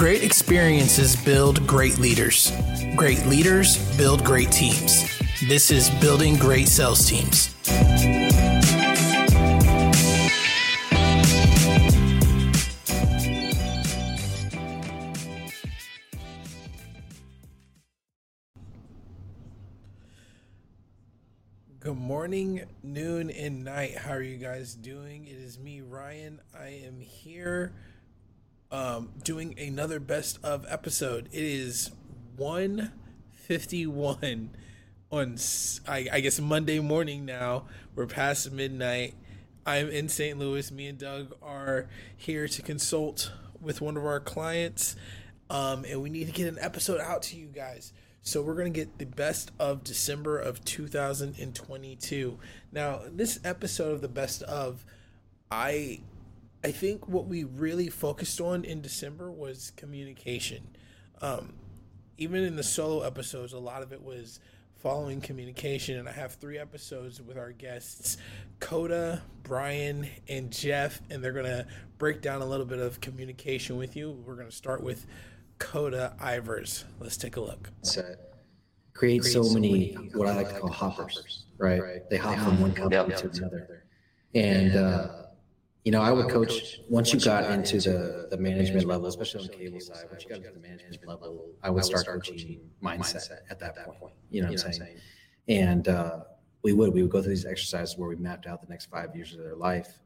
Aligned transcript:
Great 0.00 0.24
experiences 0.24 1.14
build 1.14 1.66
great 1.66 1.98
leaders. 1.98 2.52
Great 2.96 3.26
leaders 3.26 3.76
build 3.98 4.24
great 4.24 4.50
teams. 4.50 5.04
This 5.46 5.70
is 5.70 5.90
Building 6.00 6.36
Great 6.36 6.68
Sales 6.68 7.06
Teams. 7.06 7.54
Good 21.78 21.98
morning, 21.98 22.62
noon, 22.82 23.28
and 23.28 23.64
night. 23.64 23.98
How 23.98 24.12
are 24.12 24.22
you 24.22 24.38
guys 24.38 24.74
doing? 24.74 25.26
It 25.26 25.36
is 25.36 25.58
me, 25.58 25.82
Ryan. 25.82 26.40
I 26.58 26.68
am 26.86 27.00
here 27.00 27.74
um, 28.70 29.10
doing 29.22 29.58
another 29.58 30.00
best 30.00 30.38
of 30.42 30.64
episode. 30.68 31.28
It 31.32 31.42
is 31.42 31.90
151 32.36 34.50
on, 35.10 35.36
I, 35.88 36.08
I 36.12 36.20
guess, 36.20 36.40
Monday 36.40 36.78
morning 36.78 37.24
now. 37.24 37.64
We're 37.94 38.06
past 38.06 38.50
midnight. 38.52 39.14
I'm 39.66 39.90
in 39.90 40.08
St. 40.08 40.38
Louis. 40.38 40.70
Me 40.70 40.86
and 40.86 40.98
Doug 40.98 41.34
are 41.42 41.88
here 42.16 42.48
to 42.48 42.62
consult 42.62 43.32
with 43.60 43.80
one 43.80 43.96
of 43.96 44.06
our 44.06 44.20
clients, 44.20 44.96
um, 45.50 45.84
and 45.84 46.02
we 46.02 46.08
need 46.08 46.26
to 46.26 46.32
get 46.32 46.48
an 46.48 46.58
episode 46.60 47.00
out 47.00 47.22
to 47.24 47.36
you 47.36 47.46
guys. 47.46 47.92
So 48.22 48.42
we're 48.42 48.54
going 48.54 48.72
to 48.72 48.78
get 48.78 48.98
the 48.98 49.06
best 49.06 49.50
of 49.58 49.82
December 49.82 50.38
of 50.38 50.64
2022. 50.64 52.38
Now, 52.70 53.00
this 53.10 53.40
episode 53.44 53.92
of 53.92 54.02
the 54.02 54.08
best 54.08 54.42
of, 54.42 54.84
I 55.50 56.00
I 56.62 56.70
think 56.70 57.08
what 57.08 57.26
we 57.26 57.44
really 57.44 57.88
focused 57.88 58.40
on 58.40 58.64
in 58.64 58.82
December 58.82 59.30
was 59.30 59.72
communication. 59.76 60.68
Um, 61.22 61.54
even 62.18 62.44
in 62.44 62.56
the 62.56 62.62
solo 62.62 63.02
episodes, 63.02 63.54
a 63.54 63.58
lot 63.58 63.82
of 63.82 63.92
it 63.92 64.02
was 64.02 64.40
following 64.76 65.20
communication. 65.20 65.98
And 65.98 66.08
I 66.08 66.12
have 66.12 66.34
three 66.34 66.58
episodes 66.58 67.20
with 67.20 67.38
our 67.38 67.52
guests, 67.52 68.18
Kota, 68.60 69.22
Brian, 69.42 70.06
and 70.28 70.50
Jeff, 70.50 71.00
and 71.10 71.24
they're 71.24 71.32
going 71.32 71.46
to 71.46 71.66
break 71.98 72.20
down 72.20 72.42
a 72.42 72.46
little 72.46 72.66
bit 72.66 72.78
of 72.78 73.00
communication 73.00 73.76
with 73.76 73.96
you. 73.96 74.10
We're 74.26 74.34
going 74.34 74.48
to 74.48 74.54
start 74.54 74.82
with 74.82 75.06
Kota 75.58 76.14
Ivers. 76.20 76.84
Let's 76.98 77.16
take 77.16 77.36
a 77.36 77.40
look. 77.40 77.70
Set 77.82 78.26
create 78.92 79.24
so 79.24 79.42
many 79.44 79.92
what 80.12 80.28
I 80.28 80.36
like 80.36 80.48
to 80.48 80.60
call 80.60 80.70
hoppers, 80.70 81.46
right? 81.56 82.02
They 82.10 82.18
hop 82.18 82.36
from 82.38 82.60
one 82.60 82.72
company 82.72 83.14
to 83.14 83.30
another, 83.30 83.84
and. 84.34 84.76
Uh, 84.76 85.08
you 85.84 85.92
know, 85.92 86.02
I 86.02 86.10
would 86.12 86.28
coach 86.28 86.80
once 86.88 87.12
you 87.12 87.20
got 87.20 87.50
into 87.50 87.80
the 87.80 88.28
the 88.30 88.36
management 88.36 88.86
level, 88.86 89.06
especially 89.06 89.40
on 89.40 89.46
the 89.46 89.52
cable 89.54 89.80
side. 89.80 90.04
Once 90.10 90.24
you 90.24 90.28
got 90.28 90.38
into 90.38 90.52
the 90.52 90.60
management 90.60 91.08
level, 91.08 91.52
I 91.62 91.70
would 91.70 91.84
start 91.84 92.06
coaching 92.06 92.60
mindset 92.82 93.30
at 93.48 93.58
that 93.60 93.76
point. 93.86 94.12
You 94.30 94.42
know 94.42 94.48
what 94.48 94.64
I'm 94.64 94.72
saying? 94.72 94.96
And 95.48 95.88
uh, 95.88 96.20
we 96.62 96.74
would 96.74 96.92
we 96.92 97.02
would 97.02 97.10
go 97.10 97.22
through 97.22 97.30
these 97.30 97.46
exercises 97.46 97.96
where 97.96 98.08
we 98.08 98.16
mapped 98.16 98.46
out 98.46 98.60
the 98.60 98.68
next 98.68 98.86
five 98.86 99.16
years 99.16 99.32
of 99.32 99.38
their 99.38 99.56
life, 99.56 99.98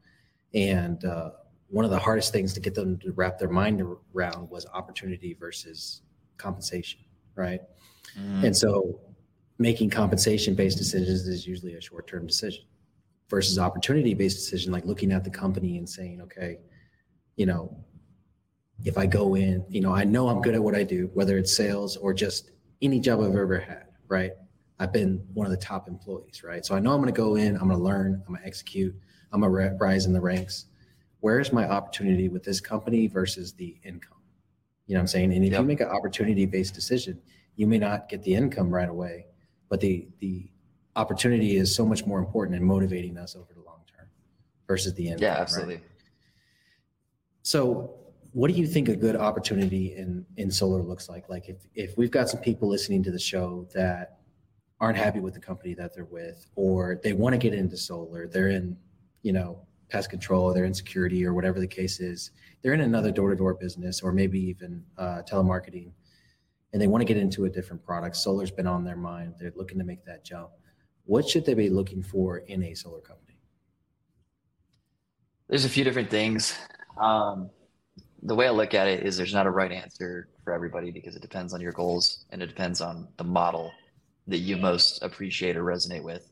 and 0.53 1.03
uh, 1.03 1.31
one 1.67 1.83
of 1.83 1.91
the 1.91 1.99
hardest 1.99 2.31
things 2.31 2.53
to 2.53 2.61
get 2.61 2.73
them 2.73 2.97
to 2.99 3.11
wrap 3.11 3.37
their 3.37 3.49
mind 3.49 3.83
around 4.15 4.49
was 4.49 4.65
opportunity 4.73 5.35
versus 5.37 6.03
compensation, 6.37 7.01
right? 7.35 7.59
Mm. 8.17 8.45
And 8.45 8.55
so, 8.55 9.01
making 9.57 9.89
compensation 9.89 10.55
based 10.55 10.77
decisions 10.77 11.27
is 11.27 11.45
usually 11.45 11.73
a 11.73 11.81
short 11.81 12.07
term 12.07 12.25
decision 12.25 12.63
versus 13.29 13.57
opportunity 13.57 14.13
based 14.13 14.37
decision, 14.37 14.71
like 14.71 14.85
looking 14.85 15.11
at 15.11 15.23
the 15.23 15.29
company 15.29 15.77
and 15.77 15.89
saying, 15.89 16.21
okay, 16.21 16.59
you 17.35 17.45
know, 17.45 17.75
if 18.83 18.97
I 18.97 19.05
go 19.05 19.35
in, 19.35 19.65
you 19.69 19.81
know, 19.81 19.93
I 19.93 20.03
know 20.03 20.27
I'm 20.27 20.41
good 20.41 20.55
at 20.55 20.63
what 20.63 20.75
I 20.75 20.83
do, 20.83 21.09
whether 21.13 21.37
it's 21.37 21.55
sales 21.55 21.95
or 21.97 22.13
just 22.13 22.51
any 22.81 22.99
job 22.99 23.21
I've 23.21 23.35
ever 23.35 23.59
had, 23.59 23.87
right? 24.07 24.31
I've 24.79 24.91
been 24.91 25.25
one 25.33 25.45
of 25.45 25.51
the 25.51 25.57
top 25.57 25.87
employees, 25.87 26.43
right? 26.43 26.65
So 26.65 26.75
I 26.75 26.79
know 26.79 26.91
I'm 26.91 27.01
going 27.01 27.13
to 27.13 27.17
go 27.17 27.35
in, 27.35 27.55
I'm 27.55 27.69
going 27.69 27.79
to 27.79 27.83
learn, 27.83 28.21
I'm 28.27 28.33
going 28.33 28.41
to 28.41 28.47
execute, 28.47 28.93
I'm 29.31 29.41
going 29.41 29.51
to 29.51 29.75
rise 29.77 30.05
in 30.05 30.13
the 30.13 30.21
ranks. 30.21 30.65
Where's 31.21 31.53
my 31.53 31.67
opportunity 31.67 32.27
with 32.27 32.43
this 32.43 32.59
company 32.59 33.07
versus 33.07 33.53
the 33.53 33.77
income? 33.83 34.17
You 34.87 34.93
know 34.93 34.99
what 34.99 35.03
I'm 35.03 35.07
saying? 35.07 35.33
And 35.33 35.43
if 35.43 35.51
yep. 35.51 35.61
you 35.61 35.67
make 35.67 35.79
an 35.79 35.87
opportunity 35.87 36.45
based 36.45 36.75
decision, 36.75 37.19
you 37.55 37.67
may 37.67 37.79
not 37.79 38.09
get 38.09 38.21
the 38.23 38.35
income 38.35 38.69
right 38.69 38.89
away, 38.89 39.25
but 39.69 39.79
the 39.79 40.07
the 40.19 40.49
opportunity 40.95 41.57
is 41.57 41.75
so 41.75 41.85
much 41.85 42.05
more 42.05 42.19
important 42.19 42.55
in 42.55 42.63
motivating 42.63 43.17
us 43.17 43.35
over 43.35 43.53
the 43.53 43.61
long 43.61 43.81
term 43.95 44.07
versus 44.67 44.93
the 44.93 45.09
end. 45.09 45.21
Yeah, 45.21 45.35
absolutely. 45.35 45.75
Right? 45.75 45.83
So 47.41 47.95
what 48.31 48.51
do 48.51 48.57
you 48.59 48.67
think 48.67 48.89
a 48.89 48.95
good 48.95 49.15
opportunity 49.15 49.95
in 49.95 50.25
in 50.37 50.51
solar 50.51 50.81
looks 50.81 51.07
like? 51.07 51.29
Like 51.29 51.47
if 51.47 51.57
if 51.73 51.97
we've 51.97 52.11
got 52.11 52.29
some 52.29 52.41
people 52.41 52.67
listening 52.67 53.03
to 53.03 53.11
the 53.11 53.19
show 53.19 53.67
that 53.73 54.17
aren't 54.81 54.97
happy 54.97 55.19
with 55.19 55.33
the 55.33 55.39
company 55.39 55.73
that 55.73 55.93
they're 55.95 56.05
with, 56.05 56.45
or 56.55 56.99
they 57.01 57.13
want 57.13 57.33
to 57.33 57.37
get 57.37 57.53
into 57.53 57.77
solar, 57.77 58.27
they're 58.27 58.49
in, 58.49 58.75
you 59.21 59.31
know, 59.31 59.57
pest 59.89 60.09
control, 60.09 60.53
they're 60.53 60.65
in 60.65 60.73
security, 60.73 61.25
or 61.25 61.33
whatever 61.33 61.61
the 61.61 61.67
case 61.67 62.01
is, 62.01 62.31
they're 62.61 62.73
in 62.73 62.81
another 62.81 63.09
door-to-door 63.09 63.53
business, 63.53 64.01
or 64.01 64.11
maybe 64.11 64.37
even 64.37 64.83
uh, 64.97 65.21
telemarketing, 65.29 65.91
and 66.73 66.81
they 66.81 66.87
want 66.87 67.01
to 67.01 67.05
get 67.05 67.15
into 67.15 67.45
a 67.45 67.49
different 67.49 67.81
product. 67.85 68.17
Solar's 68.17 68.51
been 68.51 68.67
on 68.67 68.83
their 68.83 68.97
mind. 68.97 69.35
They're 69.39 69.53
looking 69.55 69.77
to 69.77 69.85
make 69.85 70.03
that 70.03 70.25
jump 70.25 70.49
what 71.05 71.27
should 71.27 71.45
they 71.45 71.53
be 71.53 71.69
looking 71.69 72.03
for 72.03 72.39
in 72.39 72.63
a 72.63 72.73
solar 72.73 73.01
company? 73.01 73.39
There's 75.47 75.65
a 75.65 75.69
few 75.69 75.83
different 75.83 76.09
things. 76.09 76.57
Um, 76.99 77.49
the 78.23 78.33
way 78.33 78.47
I 78.47 78.51
look 78.51 78.73
at 78.73 78.87
it 78.87 79.05
is 79.05 79.17
there's 79.17 79.33
not 79.33 79.45
a 79.45 79.51
right 79.51 79.71
answer 79.71 80.29
for 80.43 80.53
everybody 80.53 80.91
because 80.91 81.15
it 81.15 81.21
depends 81.21 81.53
on 81.53 81.61
your 81.61 81.71
goals 81.71 82.25
and 82.31 82.41
it 82.41 82.47
depends 82.47 82.81
on 82.81 83.07
the 83.17 83.23
model 83.23 83.71
that 84.27 84.39
you 84.39 84.57
most 84.57 85.03
appreciate 85.03 85.55
or 85.55 85.63
resonate 85.63 86.03
with. 86.03 86.31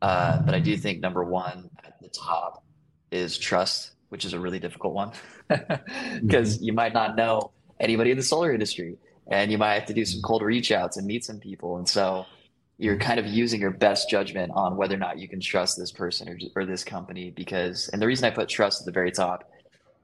Uh, 0.00 0.40
but 0.42 0.54
I 0.54 0.60
do 0.60 0.76
think 0.76 1.00
number 1.00 1.24
one 1.24 1.68
at 1.84 2.00
the 2.00 2.08
top 2.08 2.64
is 3.10 3.36
trust, 3.36 3.92
which 4.08 4.24
is 4.24 4.32
a 4.32 4.40
really 4.40 4.58
difficult 4.58 4.94
one 4.94 5.12
because 5.48 6.56
mm-hmm. 6.56 6.64
you 6.64 6.72
might 6.72 6.94
not 6.94 7.16
know 7.16 7.50
anybody 7.80 8.10
in 8.10 8.16
the 8.16 8.22
solar 8.22 8.52
industry 8.52 8.96
and 9.26 9.52
you 9.52 9.58
might 9.58 9.74
have 9.74 9.86
to 9.86 9.94
do 9.94 10.04
some 10.04 10.22
cold 10.22 10.40
reach 10.40 10.72
outs 10.72 10.96
and 10.96 11.06
meet 11.06 11.24
some 11.24 11.38
people. 11.38 11.76
And 11.76 11.86
so 11.86 12.24
you're 12.78 12.96
kind 12.96 13.18
of 13.18 13.26
using 13.26 13.60
your 13.60 13.72
best 13.72 14.08
judgment 14.08 14.52
on 14.54 14.76
whether 14.76 14.94
or 14.94 14.98
not 14.98 15.18
you 15.18 15.28
can 15.28 15.40
trust 15.40 15.76
this 15.76 15.90
person 15.90 16.28
or, 16.28 16.38
or 16.54 16.64
this 16.64 16.84
company 16.84 17.30
because 17.30 17.88
and 17.92 18.00
the 18.00 18.06
reason 18.06 18.24
i 18.24 18.30
put 18.30 18.48
trust 18.48 18.80
at 18.80 18.86
the 18.86 18.92
very 18.92 19.10
top 19.10 19.50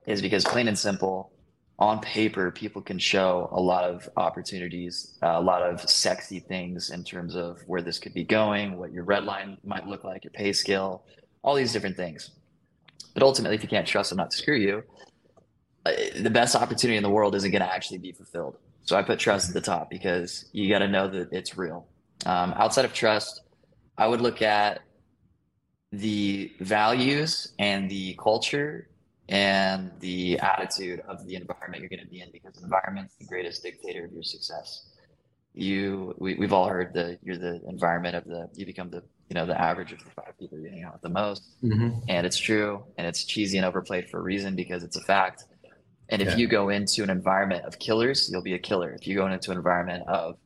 is 0.07 0.21
because 0.21 0.45
plain 0.45 0.69
and 0.69 0.79
simple 0.79 1.31
on 1.79 2.01
paper 2.01 2.51
people 2.51 2.83
can 2.83 2.99
show 2.99 3.49
a 3.53 3.61
lot 3.61 3.85
of 3.85 4.09
opportunities 4.17 5.15
uh, 5.23 5.35
a 5.35 5.41
lot 5.41 5.62
of 5.62 5.81
sexy 5.89 6.41
things 6.41 6.91
in 6.91 7.03
terms 7.03 7.35
of 7.35 7.61
where 7.67 7.83
this 7.83 7.99
could 7.99 8.15
be 8.15 8.25
going 8.25 8.77
what 8.77 8.93
your 8.93 9.05
red 9.05 9.25
line 9.25 9.56
might 9.65 9.87
look 9.87 10.05
like 10.05 10.25
your 10.25 10.31
pay 10.33 10.53
scale 10.53 11.05
all 11.43 11.55
these 11.55 11.75
different 11.75 11.97
things. 11.97 12.31
But 13.12 13.23
ultimately 13.23 13.56
if 13.56 13.62
you 13.62 13.69
can't 13.69 13.87
trust 13.87 14.11
them 14.11 14.17
not 14.17 14.31
to 14.31 14.37
screw 14.37 14.56
you 14.56 14.83
uh, 15.87 15.93
the 16.21 16.31
best 16.31 16.56
opportunity 16.56 16.97
in 16.97 17.03
the 17.03 17.11
world 17.11 17.35
isn't 17.35 17.51
going 17.51 17.61
to 17.61 17.73
actually 17.73 17.99
be 17.99 18.12
fulfilled. 18.12 18.56
So 18.85 18.97
i 18.97 19.03
put 19.03 19.19
trust 19.19 19.49
at 19.49 19.55
the 19.55 19.61
top 19.61 19.91
because 19.91 20.47
you 20.53 20.69
got 20.69 20.79
to 20.81 20.89
know 20.89 21.09
that 21.09 21.33
it's 21.33 21.56
real 21.56 21.87
um, 22.26 22.54
outside 22.56 22.84
of 22.84 22.92
trust, 22.92 23.42
I 23.97 24.06
would 24.06 24.20
look 24.20 24.42
at 24.42 24.80
the 25.92 26.52
values 26.60 27.52
and 27.58 27.88
the 27.91 28.19
culture 28.22 28.88
and 29.28 29.91
the 30.00 30.38
attitude 30.41 31.00
of 31.08 31.25
the 31.26 31.36
environment 31.36 31.80
you're 31.80 31.88
going 31.88 32.00
to 32.00 32.06
be 32.06 32.20
in 32.20 32.30
because 32.32 32.54
the 32.54 32.64
environment's 32.64 33.14
the 33.16 33.25
greatest 33.25 33.62
dictator 33.62 34.04
of 34.04 34.12
your 34.12 34.22
success. 34.22 34.86
You, 35.54 36.14
we, 36.19 36.34
we've 36.34 36.52
all 36.52 36.66
heard 36.66 36.92
that 36.94 37.20
you're 37.22 37.38
the 37.38 37.60
environment 37.69 38.16
of 38.16 38.25
the, 38.25 38.48
you 38.54 38.66
become 38.66 38.91
the, 38.91 39.02
you 39.28 39.34
know, 39.34 39.46
the 39.46 39.58
average 39.58 39.92
of 39.92 40.00
the 40.00 40.10
five 40.10 40.36
people 40.38 40.58
you 40.58 40.69
hang 40.69 40.82
out 40.82 40.94
with 40.94 41.02
the 41.02 41.08
most. 41.08 41.42
Mm-hmm. 41.62 42.00
And 42.08 42.26
it's 42.26 42.36
true. 42.36 42.84
And 42.99 43.06
it's 43.06 43.25
cheesy 43.25 43.56
and 43.56 43.64
overplayed 43.64 44.10
for 44.10 44.19
a 44.19 44.22
reason 44.22 44.56
because 44.56 44.82
it's 44.82 44.96
a 44.96 45.02
fact. 45.02 45.44
And 46.08 46.20
if 46.20 46.31
yeah. 46.31 46.37
you 46.37 46.49
go 46.49 46.69
into 46.69 47.02
an 47.02 47.08
environment 47.08 47.64
of 47.64 47.78
killers, 47.78 48.28
you'll 48.31 48.43
be 48.43 48.55
a 48.55 48.58
killer. 48.58 48.90
If 48.90 49.06
you 49.06 49.14
go 49.17 49.26
into 49.26 49.52
an 49.52 49.56
environment 49.56 50.06
of 50.08 50.37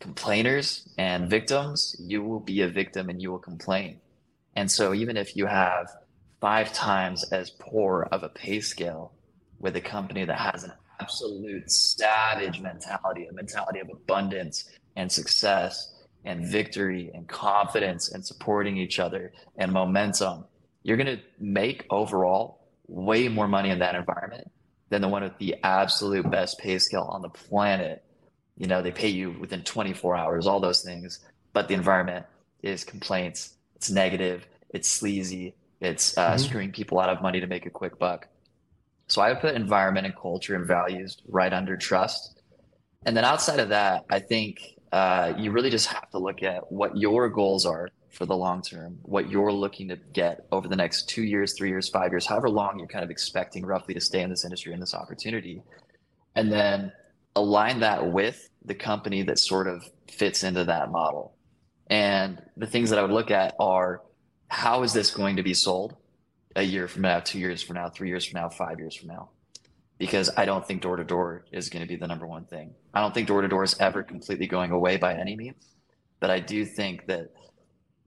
complainers 0.00 0.88
and 0.98 1.28
victims, 1.30 1.94
you 2.00 2.22
will 2.22 2.40
be 2.40 2.62
a 2.62 2.68
victim 2.68 3.08
and 3.08 3.22
you 3.22 3.30
will 3.30 3.38
complain. 3.38 4.00
And 4.56 4.70
so 4.70 4.94
even 4.94 5.16
if 5.16 5.36
you 5.36 5.46
have 5.46 5.88
five 6.40 6.72
times 6.72 7.30
as 7.30 7.50
poor 7.50 8.08
of 8.10 8.22
a 8.22 8.28
pay 8.28 8.60
scale 8.60 9.12
with 9.58 9.76
a 9.76 9.80
company 9.80 10.24
that 10.24 10.38
has 10.38 10.64
an 10.64 10.72
absolute 11.00 11.70
savage 11.70 12.60
mentality, 12.60 13.26
a 13.26 13.32
mentality 13.32 13.78
of 13.80 13.88
abundance 13.90 14.68
and 14.96 15.12
success 15.12 15.94
and 16.24 16.46
victory 16.46 17.10
and 17.14 17.28
confidence 17.28 18.10
and 18.10 18.24
supporting 18.24 18.76
each 18.76 18.98
other 18.98 19.32
and 19.56 19.72
momentum, 19.72 20.44
you're 20.82 20.96
going 20.96 21.18
to 21.18 21.22
make 21.38 21.86
overall 21.90 22.68
way 22.88 23.28
more 23.28 23.48
money 23.48 23.70
in 23.70 23.78
that 23.78 23.94
environment 23.94 24.50
than 24.88 25.02
the 25.02 25.08
one 25.08 25.22
with 25.22 25.38
the 25.38 25.54
absolute 25.62 26.28
best 26.30 26.58
pay 26.58 26.78
scale 26.78 27.08
on 27.10 27.22
the 27.22 27.28
planet 27.28 28.02
you 28.60 28.68
know 28.68 28.82
they 28.82 28.92
pay 28.92 29.08
you 29.08 29.32
within 29.40 29.64
24 29.64 30.16
hours 30.16 30.46
all 30.46 30.60
those 30.60 30.82
things 30.82 31.20
but 31.52 31.66
the 31.66 31.74
environment 31.74 32.26
is 32.62 32.84
complaints 32.84 33.54
it's 33.74 33.90
negative 33.90 34.46
it's 34.70 34.88
sleazy 34.88 35.54
it's 35.80 36.16
uh, 36.16 36.30
mm-hmm. 36.30 36.38
screwing 36.38 36.72
people 36.72 37.00
out 37.00 37.08
of 37.08 37.22
money 37.22 37.40
to 37.40 37.48
make 37.48 37.66
a 37.66 37.70
quick 37.70 37.98
buck 37.98 38.28
So 39.08 39.22
I 39.22 39.30
would 39.30 39.40
put 39.40 39.54
environment 39.56 40.06
and 40.06 40.16
culture 40.16 40.54
and 40.54 40.66
values 40.66 41.18
right 41.28 41.52
under 41.52 41.76
trust. 41.76 42.40
And 43.06 43.16
then 43.16 43.24
outside 43.24 43.58
of 43.58 43.70
that, 43.70 44.04
I 44.10 44.20
think 44.20 44.78
uh, 44.92 45.32
you 45.36 45.50
really 45.50 45.70
just 45.70 45.88
have 45.88 46.08
to 46.10 46.18
look 46.18 46.42
at 46.44 46.70
what 46.70 46.96
your 46.96 47.28
goals 47.28 47.66
are 47.66 47.88
for 48.10 48.26
the 48.26 48.36
long 48.36 48.62
term, 48.62 48.98
what 49.02 49.30
you're 49.30 49.52
looking 49.52 49.88
to 49.88 49.96
get 50.12 50.46
over 50.52 50.68
the 50.68 50.76
next 50.76 51.08
two 51.08 51.24
years, 51.24 51.54
three 51.54 51.70
years, 51.70 51.88
five 51.88 52.12
years, 52.12 52.26
however 52.26 52.50
long 52.50 52.78
you're 52.78 52.88
kind 52.88 53.04
of 53.04 53.10
expecting 53.10 53.66
roughly 53.66 53.94
to 53.94 54.00
stay 54.00 54.22
in 54.22 54.30
this 54.30 54.44
industry 54.44 54.72
in 54.72 54.80
this 54.80 54.94
opportunity. 54.94 55.62
And 56.36 56.52
then 56.52 56.92
align 57.36 57.80
that 57.80 58.10
with 58.12 58.48
the 58.64 58.74
company 58.74 59.22
that 59.22 59.38
sort 59.38 59.66
of 59.66 59.88
fits 60.10 60.42
into 60.42 60.64
that 60.64 60.90
model. 60.90 61.34
And 61.88 62.42
the 62.56 62.66
things 62.66 62.90
that 62.90 62.98
I 62.98 63.02
would 63.02 63.10
look 63.10 63.30
at 63.30 63.54
are 63.58 64.02
how 64.48 64.82
is 64.82 64.92
this 64.92 65.10
going 65.10 65.36
to 65.36 65.42
be 65.42 65.54
sold 65.54 65.96
a 66.56 66.62
year 66.62 66.88
from 66.88 67.02
now, 67.02 67.20
two 67.20 67.38
years 67.38 67.62
from 67.62 67.76
now, 67.76 67.88
three 67.88 68.08
years 68.08 68.24
from 68.24 68.40
now, 68.40 68.48
five 68.48 68.78
years 68.78 68.94
from 68.94 69.08
now? 69.08 69.30
Because 69.98 70.30
I 70.36 70.44
don't 70.44 70.66
think 70.66 70.82
door 70.82 70.96
to 70.96 71.04
door 71.04 71.44
is 71.52 71.68
going 71.68 71.82
to 71.82 71.88
be 71.88 71.96
the 71.96 72.06
number 72.06 72.26
one 72.26 72.44
thing. 72.44 72.74
I 72.94 73.00
don't 73.00 73.12
think 73.12 73.28
door 73.28 73.42
to 73.42 73.48
door 73.48 73.64
is 73.64 73.76
ever 73.78 74.02
completely 74.02 74.46
going 74.46 74.70
away 74.70 74.96
by 74.96 75.14
any 75.14 75.36
means. 75.36 75.74
But 76.20 76.30
I 76.30 76.40
do 76.40 76.64
think 76.64 77.06
that, 77.06 77.30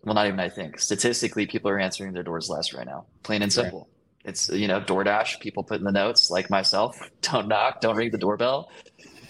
well, 0.03 0.15
not 0.15 0.27
even 0.27 0.39
I 0.39 0.49
think, 0.49 0.79
statistically, 0.79 1.45
people 1.45 1.69
are 1.69 1.79
answering 1.79 2.13
their 2.13 2.23
doors 2.23 2.49
less 2.49 2.73
right 2.73 2.85
now, 2.85 3.05
plain 3.23 3.41
and 3.41 3.51
simple. 3.51 3.79
Right. 3.79 4.29
It's, 4.29 4.49
you 4.49 4.67
know, 4.67 4.79
DoorDash, 4.79 5.39
people 5.39 5.63
put 5.63 5.79
in 5.79 5.83
the 5.83 5.91
notes, 5.91 6.29
like 6.29 6.49
myself, 6.49 6.97
don't 7.21 7.47
knock, 7.47 7.81
don't 7.81 7.95
ring 7.95 8.11
the 8.11 8.17
doorbell. 8.17 8.69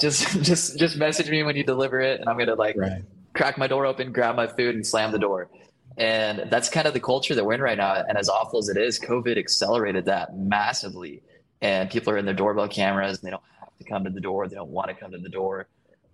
Just, 0.04 0.42
just, 0.44 0.78
just 0.78 0.98
message 0.98 1.30
me 1.30 1.44
when 1.44 1.56
you 1.56 1.64
deliver 1.64 2.02
it, 2.02 2.20
and 2.20 2.28
I'm 2.28 2.38
gonna 2.38 2.56
like 2.56 2.76
right. 2.78 3.04
crack 3.34 3.58
my 3.58 3.68
door 3.68 3.86
open, 3.86 4.12
grab 4.12 4.36
my 4.36 4.48
food, 4.48 4.76
and 4.76 4.86
slam 4.86 5.14
the 5.14 5.20
door. 5.20 5.50
And 5.98 6.52
that's 6.52 6.68
kind 6.68 6.88
of 6.88 6.94
the 6.94 7.00
culture 7.00 7.36
that 7.36 7.46
we're 7.46 7.54
in 7.54 7.62
right 7.62 7.78
now. 7.78 8.04
And 8.08 8.18
as 8.18 8.28
awful 8.28 8.60
as 8.60 8.68
it 8.68 8.76
is, 8.76 9.00
COVID 9.00 9.38
accelerated 9.38 10.06
that 10.06 10.36
massively. 10.36 11.22
And 11.62 11.90
people 11.90 12.12
are 12.12 12.18
in 12.18 12.26
their 12.26 12.34
doorbell 12.34 12.68
cameras, 12.68 13.20
and 13.20 13.28
they 13.28 13.32
don't 13.32 13.44
have 13.60 13.70
to 13.78 13.86
come 13.86 14.04
to 14.04 14.10
the 14.10 14.20
door. 14.20 14.50
They 14.50 14.56
don't 14.56 14.72
want 14.72 14.90
to 14.90 14.96
come 14.96 15.12
to 15.12 15.18
the 15.18 15.30
door. 15.30 15.68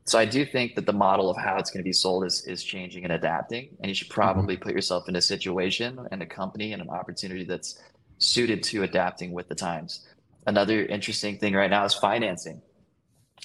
So 0.06 0.20
I 0.20 0.26
do 0.26 0.46
think 0.46 0.76
that 0.76 0.86
the 0.86 0.94
model 0.94 1.30
of 1.32 1.38
how 1.38 1.58
it's 1.58 1.72
going 1.72 1.84
to 1.84 1.88
be 1.88 1.94
sold 1.94 2.26
is 2.26 2.46
is 2.46 2.64
changing 2.64 3.06
and 3.06 3.14
adapting. 3.14 3.70
And 3.80 3.90
you 3.90 3.96
should 3.96 4.10
probably 4.10 4.56
mm-hmm. 4.56 4.64
put 4.64 4.74
yourself 4.74 5.10
in 5.10 5.16
a 5.16 5.22
situation 5.22 6.00
and 6.12 6.22
a 6.22 6.28
company 6.28 6.74
and 6.74 6.82
an 6.82 6.90
opportunity 6.90 7.44
that's 7.44 7.82
suited 8.20 8.62
to 8.64 8.84
adapting 8.84 9.32
with 9.32 9.48
the 9.48 9.56
times. 9.56 10.06
Another 10.46 10.86
interesting 10.86 11.38
thing 11.40 11.54
right 11.54 11.70
now 11.70 11.86
is 11.86 11.96
financing. 11.96 12.62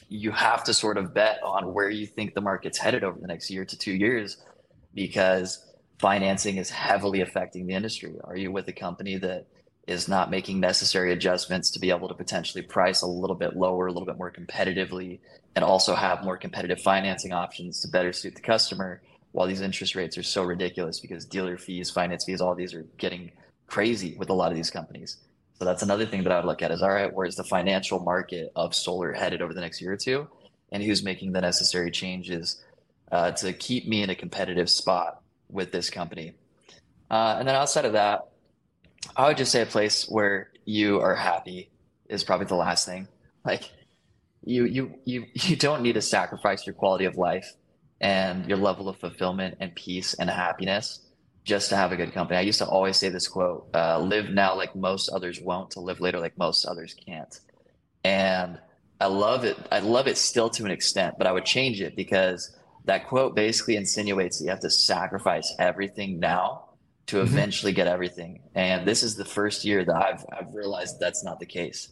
You 0.08 0.30
have 0.32 0.64
to 0.64 0.74
sort 0.74 0.98
of 0.98 1.14
bet 1.14 1.40
on 1.42 1.72
where 1.72 1.90
you 1.90 2.06
think 2.06 2.34
the 2.34 2.40
market's 2.40 2.78
headed 2.78 3.04
over 3.04 3.18
the 3.18 3.26
next 3.26 3.50
year 3.50 3.64
to 3.64 3.78
two 3.78 3.92
years 3.92 4.36
because 4.94 5.64
financing 5.98 6.56
is 6.56 6.70
heavily 6.70 7.20
affecting 7.20 7.66
the 7.66 7.74
industry. 7.74 8.14
Are 8.24 8.36
you 8.36 8.52
with 8.52 8.68
a 8.68 8.72
company 8.72 9.16
that 9.18 9.46
is 9.86 10.08
not 10.08 10.30
making 10.30 10.60
necessary 10.60 11.12
adjustments 11.12 11.70
to 11.70 11.78
be 11.78 11.90
able 11.90 12.08
to 12.08 12.14
potentially 12.14 12.62
price 12.62 13.02
a 13.02 13.06
little 13.06 13.36
bit 13.36 13.56
lower, 13.56 13.86
a 13.86 13.92
little 13.92 14.06
bit 14.06 14.16
more 14.16 14.30
competitively, 14.30 15.20
and 15.54 15.64
also 15.64 15.94
have 15.94 16.24
more 16.24 16.36
competitive 16.36 16.80
financing 16.80 17.32
options 17.32 17.80
to 17.80 17.88
better 17.88 18.12
suit 18.12 18.34
the 18.34 18.40
customer 18.40 19.02
while 19.32 19.46
these 19.46 19.60
interest 19.60 19.94
rates 19.94 20.16
are 20.16 20.22
so 20.22 20.42
ridiculous 20.42 21.00
because 21.00 21.24
dealer 21.24 21.58
fees, 21.58 21.90
finance 21.90 22.24
fees, 22.24 22.40
all 22.40 22.54
these 22.54 22.72
are 22.72 22.86
getting 22.98 23.30
crazy 23.66 24.14
with 24.16 24.30
a 24.30 24.32
lot 24.32 24.50
of 24.50 24.56
these 24.56 24.70
companies. 24.70 25.18
So 25.58 25.64
that's 25.64 25.82
another 25.82 26.04
thing 26.04 26.24
that 26.24 26.32
I 26.32 26.36
would 26.36 26.46
look 26.46 26.62
at 26.62 26.70
is 26.70 26.82
all 26.82 26.90
right, 26.90 27.12
where's 27.12 27.36
the 27.36 27.44
financial 27.44 28.00
market 28.00 28.50
of 28.56 28.74
solar 28.74 29.12
headed 29.12 29.40
over 29.40 29.54
the 29.54 29.60
next 29.60 29.80
year 29.80 29.92
or 29.92 29.96
two? 29.96 30.28
And 30.72 30.82
who's 30.82 31.04
making 31.04 31.32
the 31.32 31.40
necessary 31.40 31.90
changes 31.90 32.62
uh, 33.12 33.30
to 33.32 33.52
keep 33.52 33.86
me 33.86 34.02
in 34.02 34.10
a 34.10 34.14
competitive 34.14 34.68
spot 34.68 35.22
with 35.48 35.70
this 35.70 35.90
company? 35.90 36.32
Uh, 37.10 37.36
and 37.38 37.46
then 37.46 37.54
outside 37.54 37.84
of 37.84 37.92
that, 37.92 38.28
I 39.16 39.28
would 39.28 39.36
just 39.36 39.52
say 39.52 39.62
a 39.62 39.66
place 39.66 40.08
where 40.08 40.50
you 40.64 41.00
are 41.00 41.14
happy 41.14 41.70
is 42.08 42.24
probably 42.24 42.46
the 42.46 42.56
last 42.56 42.86
thing. 42.86 43.06
Like 43.44 43.70
you, 44.42 44.64
you, 44.64 44.94
you, 45.04 45.26
you 45.34 45.54
don't 45.54 45.82
need 45.82 45.94
to 45.94 46.02
sacrifice 46.02 46.66
your 46.66 46.74
quality 46.74 47.04
of 47.04 47.16
life 47.16 47.54
and 48.00 48.48
your 48.48 48.58
level 48.58 48.88
of 48.88 48.96
fulfillment 48.96 49.58
and 49.60 49.72
peace 49.74 50.14
and 50.14 50.28
happiness 50.28 51.00
just 51.44 51.68
to 51.68 51.76
have 51.76 51.92
a 51.92 51.96
good 51.96 52.12
company. 52.12 52.38
I 52.38 52.42
used 52.42 52.58
to 52.58 52.66
always 52.66 52.96
say 52.96 53.10
this 53.10 53.28
quote, 53.28 53.68
uh, 53.74 53.98
live 53.98 54.30
now 54.30 54.56
like 54.56 54.74
most 54.74 55.10
others 55.10 55.40
won't 55.40 55.70
to 55.72 55.80
live 55.80 56.00
later 56.00 56.18
like 56.18 56.36
most 56.38 56.64
others 56.64 56.94
can't. 56.94 57.38
And 58.02 58.58
I 59.00 59.06
love 59.06 59.44
it. 59.44 59.56
I 59.70 59.80
love 59.80 60.06
it 60.06 60.16
still 60.16 60.48
to 60.50 60.64
an 60.64 60.70
extent, 60.70 61.16
but 61.18 61.26
I 61.26 61.32
would 61.32 61.44
change 61.44 61.82
it 61.82 61.96
because 61.96 62.56
that 62.86 63.06
quote 63.06 63.34
basically 63.34 63.76
insinuates 63.76 64.38
that 64.38 64.44
you 64.44 64.50
have 64.50 64.60
to 64.60 64.70
sacrifice 64.70 65.54
everything 65.58 66.18
now 66.18 66.70
to 67.06 67.16
mm-hmm. 67.16 67.26
eventually 67.26 67.72
get 67.72 67.88
everything. 67.88 68.40
And 68.54 68.86
this 68.86 69.02
is 69.02 69.14
the 69.14 69.24
first 69.24 69.64
year 69.64 69.84
that 69.84 69.94
I've, 69.94 70.24
I've 70.32 70.54
realized 70.54 70.98
that's 70.98 71.24
not 71.24 71.40
the 71.40 71.46
case. 71.46 71.90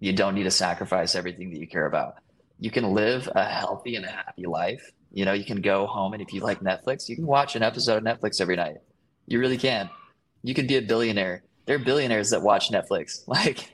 You 0.00 0.14
don't 0.14 0.34
need 0.34 0.44
to 0.44 0.50
sacrifice 0.50 1.14
everything 1.14 1.50
that 1.50 1.58
you 1.58 1.66
care 1.66 1.86
about. 1.86 2.16
You 2.58 2.70
can 2.70 2.94
live 2.94 3.28
a 3.34 3.44
healthy 3.44 3.96
and 3.96 4.06
a 4.06 4.10
happy 4.10 4.46
life. 4.46 4.92
You 5.12 5.26
know, 5.26 5.34
you 5.34 5.44
can 5.44 5.60
go 5.60 5.86
home 5.86 6.14
and 6.14 6.22
if 6.22 6.32
you 6.32 6.40
like 6.40 6.60
Netflix, 6.60 7.08
you 7.08 7.16
can 7.16 7.26
watch 7.26 7.56
an 7.56 7.62
episode 7.62 7.98
of 7.98 8.04
Netflix 8.04 8.40
every 8.40 8.56
night 8.56 8.78
you 9.26 9.38
really 9.38 9.58
can. 9.58 9.90
You 10.42 10.54
can 10.54 10.66
be 10.66 10.76
a 10.76 10.82
billionaire. 10.82 11.42
There 11.66 11.76
are 11.76 11.80
billionaires 11.80 12.30
that 12.30 12.42
watch 12.42 12.70
Netflix. 12.70 13.24
Like 13.28 13.70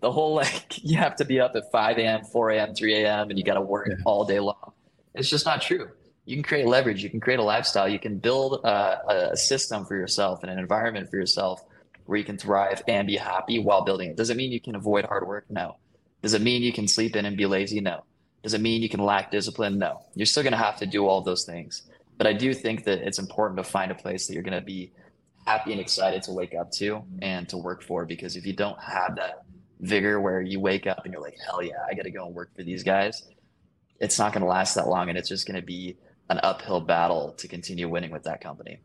the 0.00 0.12
whole 0.12 0.34
like 0.34 0.84
you 0.84 0.96
have 0.98 1.16
to 1.16 1.24
be 1.24 1.40
up 1.40 1.56
at 1.56 1.70
5 1.72 1.98
a.m., 1.98 2.24
4 2.24 2.50
a.m., 2.50 2.74
3 2.74 2.94
a.m. 3.02 3.30
and 3.30 3.38
you 3.38 3.44
got 3.44 3.54
to 3.54 3.60
work 3.60 3.88
yeah. 3.90 3.96
all 4.04 4.24
day 4.24 4.40
long. 4.40 4.72
It's 5.14 5.28
just 5.28 5.46
not 5.46 5.62
true. 5.62 5.88
You 6.24 6.36
can 6.36 6.42
create 6.42 6.66
leverage. 6.66 7.02
You 7.02 7.10
can 7.10 7.20
create 7.20 7.38
a 7.38 7.42
lifestyle. 7.42 7.88
You 7.88 7.98
can 7.98 8.18
build 8.18 8.64
uh, 8.64 8.96
a, 9.08 9.14
a 9.32 9.36
system 9.36 9.84
for 9.84 9.96
yourself 9.96 10.42
and 10.42 10.50
an 10.50 10.58
environment 10.58 11.08
for 11.08 11.16
yourself 11.16 11.62
where 12.06 12.18
you 12.18 12.24
can 12.24 12.38
thrive 12.38 12.82
and 12.88 13.06
be 13.06 13.16
happy 13.16 13.58
while 13.58 13.84
building 13.84 14.10
it. 14.10 14.16
Does 14.16 14.30
it 14.30 14.36
mean 14.36 14.52
you 14.52 14.60
can 14.60 14.74
avoid 14.74 15.04
hard 15.04 15.26
work? 15.26 15.44
No. 15.48 15.76
Does 16.22 16.34
it 16.34 16.42
mean 16.42 16.62
you 16.62 16.72
can 16.72 16.88
sleep 16.88 17.16
in 17.16 17.24
and 17.24 17.36
be 17.36 17.46
lazy? 17.46 17.80
No. 17.80 18.04
Does 18.42 18.54
it 18.54 18.60
mean 18.60 18.82
you 18.82 18.88
can 18.88 19.00
lack 19.00 19.30
discipline? 19.30 19.78
No. 19.78 20.02
You're 20.14 20.26
still 20.26 20.42
going 20.42 20.52
to 20.52 20.58
have 20.58 20.76
to 20.78 20.86
do 20.86 21.06
all 21.06 21.20
those 21.20 21.44
things. 21.44 21.82
But 22.18 22.26
I 22.26 22.32
do 22.32 22.54
think 22.54 22.84
that 22.84 23.00
it's 23.00 23.18
important 23.18 23.58
to 23.58 23.64
find 23.64 23.90
a 23.92 23.94
place 23.94 24.26
that 24.26 24.34
you're 24.34 24.42
going 24.42 24.58
to 24.58 24.64
be 24.64 24.92
happy 25.46 25.72
and 25.72 25.80
excited 25.80 26.22
to 26.22 26.32
wake 26.32 26.54
up 26.54 26.70
to 26.72 27.02
and 27.22 27.48
to 27.48 27.56
work 27.56 27.82
for. 27.82 28.04
Because 28.04 28.36
if 28.36 28.46
you 28.46 28.52
don't 28.52 28.80
have 28.82 29.16
that 29.16 29.44
vigor 29.80 30.20
where 30.20 30.40
you 30.40 30.58
wake 30.60 30.86
up 30.86 31.04
and 31.04 31.12
you're 31.12 31.22
like, 31.22 31.36
hell 31.44 31.62
yeah, 31.62 31.84
I 31.88 31.94
got 31.94 32.02
to 32.02 32.10
go 32.10 32.26
and 32.26 32.34
work 32.34 32.54
for 32.56 32.62
these 32.62 32.82
guys, 32.82 33.28
it's 34.00 34.18
not 34.18 34.32
going 34.32 34.42
to 34.42 34.48
last 34.48 34.74
that 34.74 34.88
long. 34.88 35.08
And 35.08 35.18
it's 35.18 35.28
just 35.28 35.46
going 35.46 35.60
to 35.60 35.66
be 35.66 35.96
an 36.28 36.40
uphill 36.42 36.80
battle 36.80 37.32
to 37.38 37.48
continue 37.48 37.88
winning 37.88 38.10
with 38.10 38.24
that 38.24 38.40
company. 38.40 38.78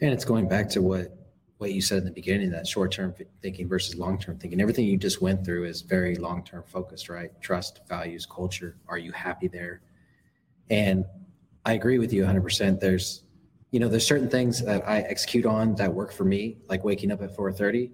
And 0.00 0.12
it's 0.12 0.24
going 0.24 0.48
back 0.48 0.68
to 0.70 0.82
what 0.82 1.12
what 1.58 1.72
you 1.72 1.80
said 1.80 1.98
in 1.98 2.04
the 2.04 2.10
beginning 2.10 2.50
that 2.50 2.66
short 2.66 2.92
term 2.92 3.14
thinking 3.40 3.66
versus 3.68 3.96
long 3.96 4.18
term 4.18 4.38
thinking. 4.38 4.60
Everything 4.60 4.86
you 4.86 4.98
just 4.98 5.22
went 5.22 5.44
through 5.44 5.64
is 5.64 5.80
very 5.80 6.16
long 6.16 6.44
term 6.44 6.62
focused, 6.66 7.08
right? 7.08 7.30
Trust, 7.40 7.80
values, 7.88 8.26
culture. 8.26 8.76
Are 8.88 8.98
you 8.98 9.12
happy 9.12 9.48
there? 9.48 9.80
And 10.68 11.04
I 11.66 11.72
agree 11.72 11.98
with 11.98 12.12
you 12.12 12.22
100%. 12.22 12.78
There's, 12.78 13.24
you 13.72 13.80
know, 13.80 13.88
there's 13.88 14.06
certain 14.06 14.30
things 14.30 14.62
that 14.62 14.88
I 14.88 15.00
execute 15.00 15.44
on 15.44 15.74
that 15.74 15.92
work 15.92 16.12
for 16.12 16.24
me, 16.24 16.58
like 16.68 16.84
waking 16.84 17.10
up 17.10 17.20
at 17.22 17.36
4:30. 17.36 17.90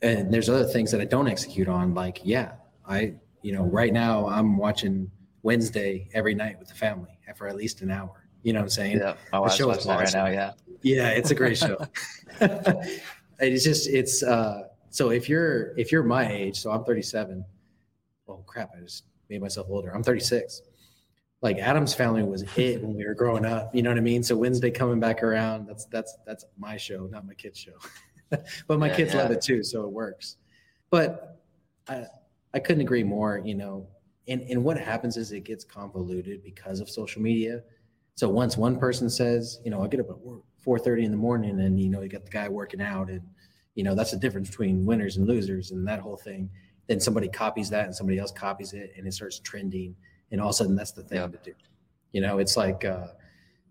And 0.00 0.32
there's 0.32 0.48
other 0.48 0.64
things 0.64 0.90
that 0.92 1.00
I 1.00 1.04
don't 1.04 1.28
execute 1.28 1.68
on, 1.68 1.92
like, 1.92 2.20
yeah, 2.24 2.52
I, 2.88 3.14
you 3.42 3.52
know, 3.52 3.64
right 3.64 3.92
now 3.92 4.26
I'm 4.26 4.56
watching 4.56 5.10
Wednesday 5.42 6.08
every 6.14 6.34
night 6.34 6.58
with 6.58 6.68
the 6.68 6.74
family 6.74 7.18
for 7.36 7.46
at 7.46 7.56
least 7.56 7.82
an 7.82 7.90
hour. 7.90 8.26
You 8.42 8.54
know 8.54 8.60
what 8.60 8.64
I'm 8.64 8.70
saying? 8.70 8.98
Yeah, 8.98 9.14
my 9.32 9.40
wife's 9.40 9.60
watching 9.60 9.90
awesome. 9.90 9.90
right 9.90 10.12
now. 10.14 10.26
Yeah, 10.26 10.52
yeah, 10.82 11.08
it's 11.10 11.30
a 11.30 11.34
great 11.34 11.58
show. 11.64 11.76
it's 12.40 13.64
just 13.64 13.88
it's 13.88 14.22
uh 14.22 14.68
so 14.90 15.10
if 15.10 15.28
you're 15.28 15.76
if 15.76 15.92
you're 15.92 16.02
my 16.02 16.26
age, 16.32 16.58
so 16.58 16.70
I'm 16.70 16.84
37. 16.84 17.44
Oh 18.28 18.42
crap, 18.46 18.70
I 18.74 18.80
just 18.80 19.04
made 19.28 19.42
myself 19.42 19.66
older. 19.68 19.90
I'm 19.90 20.02
36 20.02 20.62
like 21.40 21.58
Addams 21.58 21.94
Family 21.94 22.22
was 22.22 22.42
it 22.56 22.82
when 22.82 22.94
we 22.94 23.06
were 23.06 23.14
growing 23.14 23.44
up. 23.44 23.74
You 23.74 23.82
know 23.82 23.90
what 23.90 23.98
I 23.98 24.02
mean? 24.02 24.22
So 24.22 24.36
Wednesday 24.36 24.70
coming 24.70 24.98
back 24.98 25.22
around, 25.22 25.66
that's 25.66 25.84
that's 25.86 26.16
that's 26.26 26.44
my 26.58 26.76
show, 26.76 27.06
not 27.10 27.26
my 27.26 27.34
kids' 27.34 27.58
show. 27.58 27.74
but 28.66 28.78
my 28.78 28.88
yeah, 28.88 28.96
kids 28.96 29.14
yeah. 29.14 29.22
love 29.22 29.30
it 29.30 29.40
too, 29.40 29.62
so 29.62 29.84
it 29.84 29.92
works. 29.92 30.36
But 30.90 31.40
I 31.88 32.06
I 32.54 32.58
couldn't 32.58 32.82
agree 32.82 33.04
more. 33.04 33.40
You 33.44 33.54
know, 33.54 33.86
and 34.26 34.42
and 34.42 34.64
what 34.64 34.78
happens 34.78 35.16
is 35.16 35.30
it 35.30 35.44
gets 35.44 35.64
convoluted 35.64 36.42
because 36.42 36.80
of 36.80 36.90
social 36.90 37.22
media. 37.22 37.62
So 38.16 38.28
once 38.28 38.56
one 38.56 38.78
person 38.78 39.08
says, 39.08 39.60
you 39.64 39.70
know, 39.70 39.84
I 39.84 39.86
get 39.86 40.00
up 40.00 40.10
at 40.10 40.16
four 40.58 40.78
thirty 40.78 41.04
in 41.04 41.12
the 41.12 41.16
morning, 41.16 41.60
and 41.60 41.80
you 41.80 41.88
know, 41.88 42.00
you 42.00 42.08
got 42.08 42.24
the 42.24 42.32
guy 42.32 42.48
working 42.48 42.80
out, 42.80 43.10
and 43.10 43.22
you 43.76 43.84
know, 43.84 43.94
that's 43.94 44.10
the 44.10 44.16
difference 44.16 44.50
between 44.50 44.84
winners 44.84 45.18
and 45.18 45.28
losers, 45.28 45.70
and 45.70 45.86
that 45.86 46.00
whole 46.00 46.16
thing. 46.16 46.50
Then 46.88 46.98
somebody 46.98 47.28
copies 47.28 47.70
that, 47.70 47.84
and 47.84 47.94
somebody 47.94 48.18
else 48.18 48.32
copies 48.32 48.72
it, 48.72 48.92
and 48.96 49.06
it 49.06 49.14
starts 49.14 49.38
trending 49.38 49.94
and 50.30 50.40
all 50.40 50.48
of 50.48 50.54
a 50.54 50.56
sudden 50.56 50.76
that's 50.76 50.92
the 50.92 51.02
thing 51.02 51.30
to 51.30 51.38
do. 51.42 51.52
You 52.12 52.20
know, 52.20 52.38
it's 52.38 52.56
like 52.56 52.84
uh, 52.84 53.08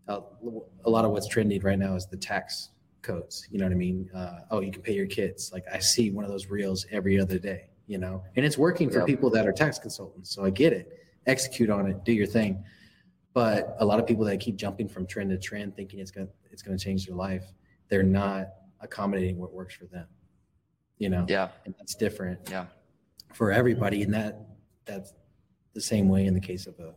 a, 0.08 0.22
a, 0.86 0.90
lot 0.90 1.06
of 1.06 1.12
what's 1.12 1.28
trending 1.28 1.62
right 1.62 1.78
now 1.78 1.96
is 1.96 2.06
the 2.08 2.18
tax 2.18 2.70
codes. 3.02 3.48
You 3.52 3.60
know 3.60 3.66
what 3.66 3.72
I 3.72 3.76
mean? 3.76 4.10
Uh, 4.16 4.40
oh, 4.52 4.62
you 4.62 4.72
can 4.72 4.82
pay 4.82 4.94
your 4.94 5.08
kids. 5.08 5.52
Like 5.52 5.66
I 5.72 5.80
see 5.80 6.12
one 6.12 6.24
of 6.24 6.32
those 6.32 6.48
reels 6.48 6.86
every 6.92 7.20
other 7.20 7.40
day. 7.40 7.70
You 7.88 7.98
know, 7.98 8.22
and 8.36 8.46
it's 8.46 8.58
working 8.58 8.90
for 8.90 9.00
yep. 9.00 9.08
people 9.08 9.30
that 9.30 9.48
are 9.48 9.54
tax 9.54 9.80
consultants. 9.80 10.30
So 10.36 10.44
I 10.44 10.50
get 10.50 10.74
it. 10.74 11.00
Execute 11.26 11.70
on 11.70 11.88
it. 11.88 12.04
Do 12.04 12.12
your 12.12 12.28
thing. 12.28 12.64
But 13.34 13.78
a 13.80 13.86
lot 13.86 14.00
of 14.00 14.06
people 14.06 14.26
that 14.26 14.40
keep 14.42 14.58
jumping 14.58 14.90
from 14.90 15.08
trend 15.08 15.30
to 15.30 15.38
trend, 15.38 15.76
thinking 15.76 16.00
it's 16.00 16.12
gonna 16.12 16.28
it's 16.52 16.62
gonna 16.62 16.78
change 16.78 17.06
their 17.06 17.16
life, 17.16 17.46
they're 17.88 18.04
not 18.04 18.48
accommodating 18.82 19.38
what 19.38 19.54
works 19.54 19.76
for 19.76 19.86
them. 19.86 20.08
you 20.98 21.10
know? 21.10 21.26
Yeah. 21.28 21.50
And 21.66 21.76
that's 21.78 21.96
different. 21.96 22.40
Yeah. 22.50 22.66
For 23.34 23.52
everybody. 23.52 24.04
And 24.04 24.14
that, 24.14 24.48
that's 24.86 25.14
the 25.74 25.82
same 25.82 26.10
way 26.10 26.26
in 26.26 26.34
the 26.34 26.40
case 26.40 26.68
of 26.68 26.80
a, 26.80 26.94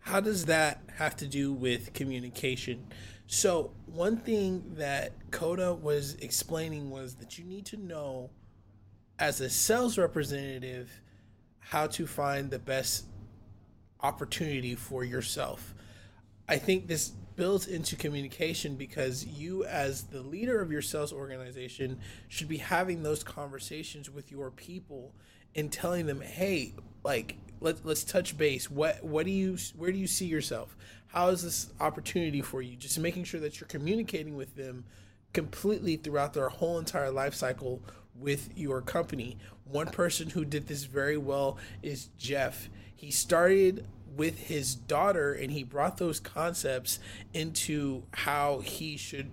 how 0.00 0.20
does 0.20 0.46
that 0.46 0.82
have 0.96 1.16
to 1.16 1.26
do 1.26 1.52
with 1.52 1.92
communication? 1.92 2.86
So, 3.26 3.72
one 3.86 4.16
thing 4.16 4.62
that 4.76 5.12
Kota 5.30 5.72
was 5.72 6.14
explaining 6.16 6.90
was 6.90 7.14
that 7.16 7.38
you 7.38 7.44
need 7.44 7.64
to 7.66 7.76
know 7.76 8.30
as 9.18 9.40
a 9.40 9.48
sales 9.48 9.96
representative 9.96 10.90
how 11.60 11.86
to 11.86 12.06
find 12.06 12.50
the 12.50 12.58
best 12.58 13.06
opportunity 14.00 14.74
for 14.74 15.04
yourself. 15.04 15.74
I 16.48 16.58
think 16.58 16.88
this 16.88 17.12
builds 17.36 17.66
into 17.66 17.96
communication 17.96 18.76
because 18.76 19.26
you, 19.26 19.64
as 19.64 20.04
the 20.04 20.22
leader 20.22 20.60
of 20.60 20.70
your 20.70 20.82
sales 20.82 21.12
organization, 21.12 21.98
should 22.28 22.48
be 22.48 22.58
having 22.58 23.02
those 23.02 23.24
conversations 23.24 24.10
with 24.10 24.30
your 24.30 24.50
people 24.50 25.14
and 25.54 25.70
telling 25.70 26.06
them, 26.06 26.20
hey, 26.20 26.74
like 27.04 27.36
let, 27.60 27.84
let's 27.84 28.04
touch 28.04 28.36
base. 28.36 28.70
What 28.70 29.02
what 29.04 29.24
do 29.26 29.32
you 29.32 29.56
where 29.76 29.92
do 29.92 29.98
you 29.98 30.06
see 30.06 30.26
yourself? 30.26 30.76
How 31.06 31.28
is 31.28 31.42
this 31.42 31.70
opportunity 31.80 32.40
for 32.40 32.62
you? 32.62 32.76
Just 32.76 32.98
making 32.98 33.24
sure 33.24 33.40
that 33.40 33.60
you're 33.60 33.68
communicating 33.68 34.36
with 34.36 34.56
them 34.56 34.84
completely 35.32 35.96
throughout 35.96 36.34
their 36.34 36.48
whole 36.48 36.78
entire 36.78 37.10
life 37.10 37.34
cycle 37.34 37.82
with 38.14 38.50
your 38.56 38.80
company. 38.80 39.38
One 39.64 39.88
person 39.88 40.30
who 40.30 40.44
did 40.44 40.66
this 40.66 40.84
very 40.84 41.16
well 41.16 41.58
is 41.82 42.08
jeff. 42.18 42.68
He 42.94 43.10
started 43.10 43.86
with 44.16 44.38
his 44.38 44.74
daughter 44.74 45.32
and 45.32 45.50
he 45.50 45.62
brought 45.62 45.98
those 45.98 46.20
concepts 46.20 46.98
into 47.32 48.02
how 48.12 48.60
he 48.60 48.96
should 48.96 49.30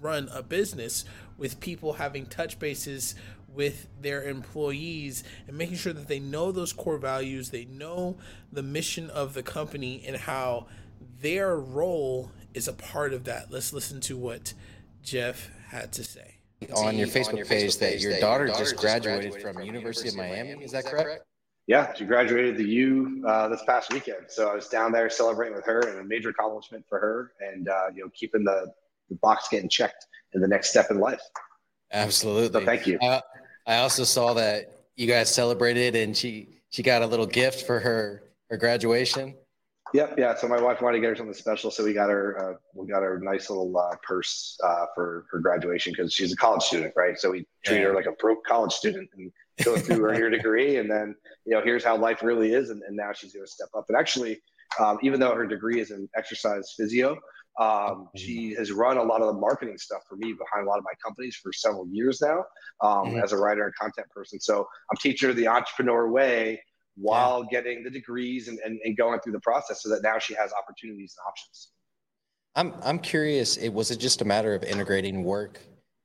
run 0.00 0.28
a 0.32 0.42
business 0.42 1.04
with 1.36 1.60
people 1.60 1.94
having 1.94 2.26
touch 2.26 2.58
bases 2.58 3.14
with 3.52 3.88
their 4.00 4.22
employees 4.24 5.24
and 5.46 5.56
making 5.56 5.76
sure 5.76 5.92
that 5.92 6.08
they 6.08 6.20
know 6.20 6.52
those 6.52 6.72
core 6.72 6.98
values, 6.98 7.50
they 7.50 7.64
know 7.64 8.16
the 8.52 8.62
mission 8.62 9.10
of 9.10 9.34
the 9.34 9.42
company 9.42 10.02
and 10.06 10.16
how 10.16 10.66
their 11.20 11.56
role 11.56 12.30
is 12.54 12.68
a 12.68 12.72
part 12.72 13.12
of 13.12 13.24
that. 13.24 13.50
Let's 13.50 13.72
listen 13.72 14.00
to 14.02 14.16
what 14.16 14.54
Jeff 15.02 15.50
had 15.68 15.92
to 15.92 16.04
say. 16.04 16.36
On 16.74 16.96
your 16.96 17.06
Facebook, 17.06 17.28
on 17.28 17.36
your 17.36 17.46
page, 17.46 17.70
Facebook 17.70 17.78
that 17.80 18.00
your 18.00 18.18
daughter, 18.20 18.46
daughter 18.46 18.58
just 18.58 18.76
graduated, 18.76 19.32
graduated 19.32 19.42
from, 19.42 19.64
University, 19.64 20.08
University 20.08 20.08
of 20.08 20.16
Miami. 20.16 20.48
Miami. 20.48 20.64
Is 20.64 20.72
that 20.72 20.84
correct? 20.86 21.24
Yeah, 21.68 21.92
she 21.92 22.06
graduated 22.06 22.56
the 22.56 22.64
U 22.64 23.22
uh, 23.28 23.48
this 23.48 23.62
past 23.64 23.92
weekend. 23.92 24.24
So 24.28 24.50
I 24.50 24.54
was 24.54 24.68
down 24.68 24.90
there 24.90 25.10
celebrating 25.10 25.54
with 25.54 25.66
her, 25.66 25.80
and 25.80 26.00
a 26.00 26.04
major 26.04 26.30
accomplishment 26.30 26.84
for 26.88 26.98
her, 26.98 27.32
and 27.40 27.68
uh, 27.68 27.88
you 27.94 28.02
know, 28.02 28.10
keeping 28.14 28.42
the, 28.42 28.72
the 29.10 29.16
box 29.16 29.48
getting 29.50 29.68
checked 29.68 30.06
in 30.32 30.40
the 30.40 30.48
next 30.48 30.70
step 30.70 30.90
in 30.90 30.98
life. 30.98 31.20
Absolutely. 31.92 32.60
So 32.60 32.66
thank 32.66 32.86
you. 32.86 32.98
Uh, 33.00 33.20
I 33.66 33.78
also 33.78 34.04
saw 34.04 34.32
that 34.34 34.78
you 34.96 35.06
guys 35.06 35.32
celebrated 35.32 35.94
and 35.94 36.16
she 36.16 36.60
she 36.70 36.82
got 36.82 37.02
a 37.02 37.06
little 37.06 37.26
gift 37.26 37.66
for 37.66 37.78
her 37.80 38.22
her 38.48 38.56
graduation. 38.56 39.34
Yep, 39.94 40.14
yeah. 40.18 40.34
So 40.34 40.48
my 40.48 40.60
wife 40.60 40.82
wanted 40.82 40.96
to 40.96 41.00
get 41.00 41.08
her 41.10 41.16
something 41.16 41.34
special, 41.34 41.70
so 41.70 41.84
we 41.84 41.94
got 41.94 42.10
her 42.10 42.52
uh, 42.52 42.56
we 42.74 42.86
got 42.86 43.02
her 43.02 43.16
a 43.16 43.24
nice 43.24 43.48
little 43.48 43.76
uh, 43.76 43.96
purse 44.02 44.58
uh, 44.62 44.86
for 44.94 45.26
her 45.30 45.38
graduation 45.38 45.92
because 45.96 46.12
she's 46.12 46.32
a 46.32 46.36
college 46.36 46.62
student, 46.62 46.92
right? 46.96 47.18
So 47.18 47.30
we 47.30 47.46
treat 47.64 47.78
yeah. 47.78 47.84
her 47.84 47.94
like 47.94 48.06
a 48.06 48.12
broke 48.12 48.44
college 48.44 48.72
student 48.72 49.08
and 49.16 49.32
go 49.64 49.76
through 49.76 50.02
her 50.02 50.14
year 50.18 50.30
degree, 50.30 50.76
and 50.76 50.90
then 50.90 51.14
you 51.46 51.54
know 51.54 51.62
here's 51.62 51.84
how 51.84 51.96
life 51.96 52.22
really 52.22 52.52
is, 52.52 52.70
and, 52.70 52.82
and 52.82 52.96
now 52.96 53.12
she's 53.12 53.32
going 53.32 53.46
to 53.46 53.50
step 53.50 53.68
up. 53.76 53.86
And 53.88 53.96
actually, 53.96 54.40
um, 54.78 54.98
even 55.02 55.20
though 55.20 55.34
her 55.34 55.46
degree 55.46 55.80
is 55.80 55.90
in 55.90 56.08
exercise 56.16 56.74
physio, 56.76 57.18
um, 57.58 58.08
she 58.14 58.54
has 58.54 58.70
run 58.70 58.98
a 58.98 59.02
lot 59.02 59.20
of 59.20 59.26
the 59.26 59.40
marketing 59.40 59.78
stuff 59.78 60.02
for 60.08 60.16
me 60.16 60.32
behind 60.32 60.66
a 60.66 60.70
lot 60.70 60.78
of 60.78 60.84
my 60.84 60.92
companies 61.04 61.36
for 61.36 61.52
several 61.52 61.88
years 61.88 62.20
now 62.22 62.44
um, 62.82 63.08
mm-hmm. 63.08 63.18
as 63.18 63.32
a 63.32 63.36
writer 63.36 63.64
and 63.64 63.74
content 63.74 64.08
person. 64.10 64.38
So 64.38 64.68
I'm 64.90 64.96
teaching 64.98 65.28
her 65.28 65.34
the 65.34 65.48
entrepreneur 65.48 66.08
way 66.08 66.60
while 67.00 67.44
yeah. 67.44 67.60
getting 67.60 67.84
the 67.84 67.90
degrees 67.90 68.48
and, 68.48 68.58
and, 68.64 68.80
and, 68.84 68.96
going 68.96 69.20
through 69.20 69.32
the 69.32 69.40
process 69.40 69.82
so 69.82 69.88
that 69.88 70.02
now 70.02 70.18
she 70.18 70.34
has 70.34 70.52
opportunities 70.52 71.16
and 71.16 71.28
options. 71.28 71.68
I'm, 72.56 72.74
I'm 72.82 72.98
curious, 72.98 73.56
it 73.56 73.68
was 73.68 73.90
it 73.90 73.98
just 73.98 74.20
a 74.20 74.24
matter 74.24 74.54
of 74.54 74.64
integrating 74.64 75.22
work 75.22 75.60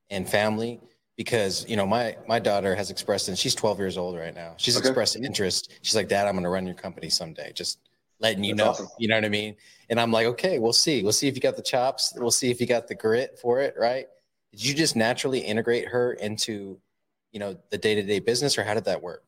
and 0.10 0.30
family? 0.30 0.80
Because, 1.16 1.68
you 1.68 1.76
know, 1.76 1.86
my, 1.86 2.18
my 2.28 2.40
daughter 2.40 2.76
has 2.76 2.90
expressed, 2.90 3.28
and 3.28 3.38
she's 3.38 3.54
12 3.54 3.80
years 3.80 3.98
old 3.98 4.18
right 4.18 4.34
now. 4.34 4.56
She's 4.58 4.78
okay. 4.78 4.88
expressed 4.88 5.16
interest. 5.16 5.72
She's 5.84 5.96
like, 5.96 6.08
dad, 6.08 6.28
I'm 6.28 6.34
going 6.34 6.44
to 6.44 6.50
run 6.50 6.66
your 6.66 6.76
company 6.76 7.10
someday. 7.10 7.52
Just 7.54 7.80
letting 8.20 8.44
you 8.44 8.56
That's 8.56 8.80
know, 8.80 8.86
awesome. 8.86 8.88
you 8.98 9.08
know 9.08 9.16
what 9.16 9.26
I 9.26 9.30
mean? 9.30 9.56
And 9.90 10.00
I'm 10.00 10.12
like, 10.12 10.26
okay, 10.28 10.58
we'll 10.58 10.74
see. 10.74 11.04
We'll 11.04 11.12
see 11.12 11.28
if 11.28 11.36
you 11.36 11.42
got 11.42 11.56
the 11.56 11.62
chops. 11.62 12.14
We'll 12.16 12.32
see 12.32 12.50
if 12.50 12.60
you 12.60 12.66
got 12.66 12.88
the 12.88 12.96
grit 12.96 13.38
for 13.40 13.62
it, 13.62 13.76
right? 13.78 14.08
Did 14.52 14.66
you 14.66 14.74
just 14.74 14.96
naturally 14.96 15.40
integrate 15.40 15.88
her 15.88 16.14
into, 16.14 16.80
you 17.32 17.40
know, 17.40 17.58
the 17.70 17.78
day 17.78 17.96
to 17.96 18.02
day 18.02 18.20
business, 18.20 18.58
or 18.58 18.64
how 18.64 18.74
did 18.74 18.86
that 18.86 19.02
work? 19.02 19.24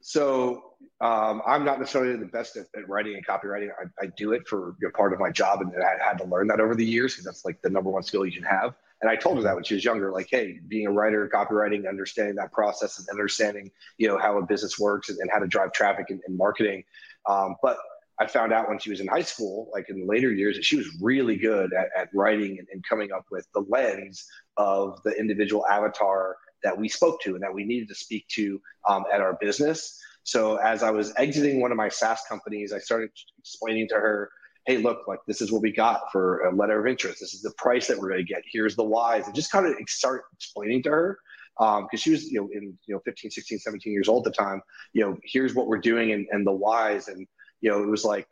So 0.00 0.73
um, 1.04 1.42
I'm 1.46 1.66
not 1.66 1.78
necessarily 1.78 2.16
the 2.16 2.24
best 2.24 2.56
at, 2.56 2.66
at 2.74 2.88
writing 2.88 3.14
and 3.14 3.26
copywriting. 3.26 3.68
I, 3.78 4.04
I 4.04 4.06
do 4.16 4.32
it 4.32 4.48
for 4.48 4.74
you 4.80 4.88
know, 4.88 4.90
part 4.96 5.12
of 5.12 5.20
my 5.20 5.30
job, 5.30 5.60
and 5.60 5.70
I 5.76 6.02
had 6.02 6.16
to 6.18 6.24
learn 6.24 6.46
that 6.46 6.60
over 6.60 6.74
the 6.74 6.84
years 6.84 7.12
because 7.12 7.26
that's 7.26 7.44
like 7.44 7.60
the 7.60 7.68
number 7.68 7.90
one 7.90 8.02
skill 8.02 8.24
you 8.24 8.32
can 8.32 8.42
have. 8.44 8.74
And 9.02 9.10
I 9.10 9.16
told 9.16 9.36
her 9.36 9.42
that 9.42 9.54
when 9.54 9.64
she 9.64 9.74
was 9.74 9.84
younger, 9.84 10.10
like, 10.10 10.28
hey, 10.30 10.60
being 10.66 10.86
a 10.86 10.90
writer, 10.90 11.28
copywriting, 11.28 11.86
understanding 11.86 12.36
that 12.36 12.52
process 12.52 12.98
and 12.98 13.06
understanding, 13.10 13.70
you 13.98 14.08
know, 14.08 14.16
how 14.16 14.38
a 14.38 14.46
business 14.46 14.78
works 14.78 15.10
and, 15.10 15.18
and 15.18 15.30
how 15.30 15.40
to 15.40 15.46
drive 15.46 15.74
traffic 15.74 16.06
and, 16.08 16.22
and 16.26 16.38
marketing. 16.38 16.82
Um, 17.28 17.56
but 17.62 17.76
I 18.18 18.26
found 18.26 18.54
out 18.54 18.70
when 18.70 18.78
she 18.78 18.88
was 18.88 19.00
in 19.00 19.06
high 19.06 19.22
school, 19.22 19.68
like 19.74 19.90
in 19.90 20.06
later 20.06 20.32
years, 20.32 20.56
that 20.56 20.64
she 20.64 20.76
was 20.76 20.88
really 21.02 21.36
good 21.36 21.74
at, 21.74 21.88
at 21.94 22.08
writing 22.14 22.58
and, 22.58 22.66
and 22.72 22.82
coming 22.82 23.12
up 23.12 23.26
with 23.30 23.46
the 23.52 23.60
lens 23.68 24.26
of 24.56 25.02
the 25.02 25.10
individual 25.10 25.66
avatar 25.66 26.36
that 26.62 26.78
we 26.78 26.88
spoke 26.88 27.20
to 27.20 27.34
and 27.34 27.42
that 27.42 27.52
we 27.52 27.64
needed 27.64 27.88
to 27.88 27.94
speak 27.94 28.26
to 28.28 28.58
um, 28.88 29.04
at 29.12 29.20
our 29.20 29.34
business. 29.34 30.00
So 30.24 30.56
as 30.56 30.82
I 30.82 30.90
was 30.90 31.12
exiting 31.16 31.60
one 31.60 31.70
of 31.70 31.76
my 31.76 31.88
SaaS 31.88 32.22
companies, 32.28 32.72
I 32.72 32.78
started 32.78 33.10
explaining 33.38 33.88
to 33.88 33.94
her, 33.94 34.30
hey, 34.66 34.78
look, 34.78 35.06
like 35.06 35.20
this 35.26 35.42
is 35.42 35.52
what 35.52 35.60
we 35.62 35.70
got 35.70 36.10
for 36.10 36.40
a 36.46 36.54
letter 36.54 36.80
of 36.80 36.86
interest. 36.86 37.20
This 37.20 37.34
is 37.34 37.42
the 37.42 37.52
price 37.58 37.86
that 37.86 37.98
we're 37.98 38.08
going 38.08 38.26
to 38.26 38.32
get. 38.32 38.42
Here's 38.50 38.74
the 38.74 38.84
whys. 38.84 39.26
And 39.26 39.34
just 39.34 39.52
kind 39.52 39.66
of 39.66 39.74
start 39.86 40.24
explaining 40.34 40.82
to 40.84 40.90
her 40.90 41.18
because 41.58 41.80
um, 41.82 41.88
she 41.96 42.10
was, 42.10 42.30
you 42.30 42.40
know, 42.40 42.48
in, 42.52 42.76
you 42.86 42.94
know, 42.94 43.00
15, 43.04 43.30
16, 43.30 43.58
17 43.58 43.92
years 43.92 44.08
old 44.08 44.26
at 44.26 44.32
the 44.32 44.42
time, 44.42 44.62
you 44.94 45.02
know, 45.02 45.16
here's 45.22 45.54
what 45.54 45.66
we're 45.66 45.78
doing 45.78 46.12
and, 46.12 46.26
and 46.30 46.46
the 46.46 46.52
whys. 46.52 47.08
And, 47.08 47.26
you 47.60 47.70
know, 47.70 47.82
it 47.82 47.86
was 47.86 48.04
like, 48.04 48.26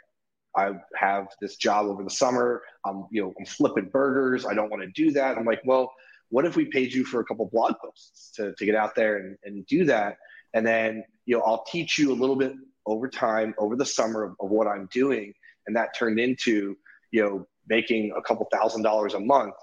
I 0.57 0.73
have 0.97 1.29
this 1.41 1.57
job 1.57 1.87
over 1.87 2.03
the 2.03 2.11
summer. 2.11 2.63
I'm, 2.85 3.07
you 3.11 3.23
know, 3.23 3.35
I'm 3.39 3.47
flipping 3.47 3.91
burgers. 3.91 4.45
I 4.45 4.55
don't 4.55 4.71
want 4.71 4.83
to 4.83 4.91
do 4.91 5.13
that. 5.13 5.37
I'm 5.37 5.45
like, 5.45 5.63
well, 5.65 5.93
what 6.31 6.47
if 6.47 6.57
we 6.57 6.65
paid 6.65 6.93
you 6.93 7.05
for 7.05 7.21
a 7.21 7.25
couple 7.25 7.49
blog 7.53 7.75
posts 7.83 8.33
to, 8.37 8.55
to 8.55 8.67
get 8.67 8.75
out 8.75 8.95
there 8.95 9.19
and, 9.19 9.37
and 9.45 9.67
do 9.67 9.85
that? 9.85 10.17
And 10.55 10.67
then, 10.67 11.05
you 11.27 11.37
know, 11.37 11.43
I'll 11.45 11.65
teach 11.65 11.99
you 11.99 12.13
a 12.13 12.15
little 12.15 12.37
bit 12.37 12.53
over 12.87 13.09
time, 13.09 13.55
over 13.59 13.77
the 13.77 13.87
summer 13.87 14.25
of, 14.25 14.37
of 14.41 14.51
what 14.51 14.67
I'm 14.67 14.89
doing. 14.93 15.33
And 15.67 15.77
that 15.77 15.97
turned 15.97 16.19
into, 16.19 16.77
you 17.11 17.23
know, 17.23 17.47
making 17.69 18.13
a 18.17 18.23
couple 18.23 18.47
thousand 18.53 18.83
dollars 18.83 19.15
a 19.15 19.21
month 19.21 19.55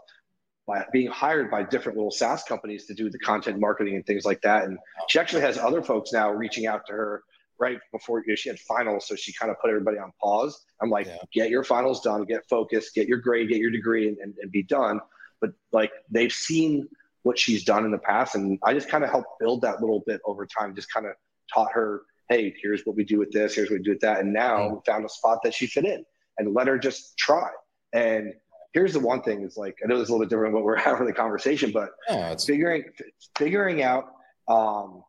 by 0.65 0.85
being 0.93 1.07
hired 1.07 1.49
by 1.51 1.63
different 1.63 1.97
little 1.97 2.11
SaaS 2.11 2.43
companies 2.43 2.85
to 2.85 2.93
do 2.93 3.09
the 3.09 3.19
content 3.19 3.59
marketing 3.59 3.95
and 3.95 4.05
things 4.05 4.23
like 4.23 4.41
that. 4.41 4.63
And 4.63 4.77
she 5.07 5.19
actually 5.19 5.41
has 5.41 5.57
other 5.57 5.81
folks 5.81 6.13
now 6.13 6.31
reaching 6.31 6.67
out 6.67 6.85
to 6.87 6.93
her 6.93 7.23
right 7.59 7.79
before 7.91 8.19
you 8.19 8.29
know, 8.29 8.35
she 8.35 8.49
had 8.49 8.59
finals, 8.59 9.07
so 9.07 9.15
she 9.15 9.33
kind 9.33 9.51
of 9.51 9.59
put 9.59 9.69
everybody 9.69 9.97
on 9.97 10.13
pause. 10.21 10.63
I'm 10.81 10.89
like, 10.89 11.07
yeah. 11.07 11.17
get 11.33 11.49
your 11.49 11.63
finals 11.63 12.01
done, 12.01 12.23
get 12.23 12.47
focused, 12.49 12.95
get 12.95 13.07
your 13.07 13.17
grade, 13.17 13.49
get 13.49 13.57
your 13.57 13.71
degree, 13.71 14.07
and, 14.07 14.17
and, 14.19 14.33
and 14.41 14.51
be 14.51 14.63
done. 14.63 15.01
But 15.41 15.51
like 15.71 15.91
they've 16.09 16.31
seen 16.31 16.87
what 17.23 17.37
she's 17.37 17.63
done 17.63 17.85
in 17.85 17.91
the 17.91 17.97
past, 17.97 18.35
and 18.35 18.59
I 18.63 18.73
just 18.73 18.89
kind 18.89 19.03
of 19.03 19.09
helped 19.09 19.39
build 19.39 19.61
that 19.61 19.81
little 19.81 20.03
bit 20.05 20.21
over 20.25 20.45
time. 20.45 20.75
Just 20.75 20.91
kind 20.91 21.05
of 21.05 21.13
taught 21.53 21.71
her, 21.73 22.01
hey, 22.29 22.53
here's 22.61 22.83
what 22.83 22.95
we 22.95 23.03
do 23.03 23.19
with 23.19 23.31
this, 23.31 23.55
here's 23.55 23.69
what 23.69 23.79
we 23.79 23.83
do 23.83 23.91
with 23.91 24.01
that, 24.01 24.19
and 24.19 24.33
now 24.33 24.59
mm-hmm. 24.59 24.75
we 24.75 24.81
found 24.85 25.05
a 25.05 25.09
spot 25.09 25.39
that 25.43 25.53
she 25.53 25.67
fit 25.67 25.85
in, 25.85 26.03
and 26.37 26.53
let 26.53 26.67
her 26.67 26.77
just 26.77 27.17
try. 27.17 27.49
And 27.93 28.33
here's 28.73 28.93
the 28.93 28.99
one 28.99 29.21
thing: 29.21 29.43
is 29.43 29.57
like 29.57 29.77
I 29.83 29.87
know 29.87 29.99
it's 29.99 30.09
a 30.09 30.11
little 30.11 30.25
bit 30.25 30.29
different 30.29 30.53
what 30.53 30.63
we're 30.63 30.75
having 30.79 31.07
the 31.07 31.13
conversation, 31.13 31.71
but 31.71 31.89
yeah, 32.09 32.35
figuring 32.35 32.83
figuring 33.37 33.83
out 33.83 34.05
um, 34.47 35.03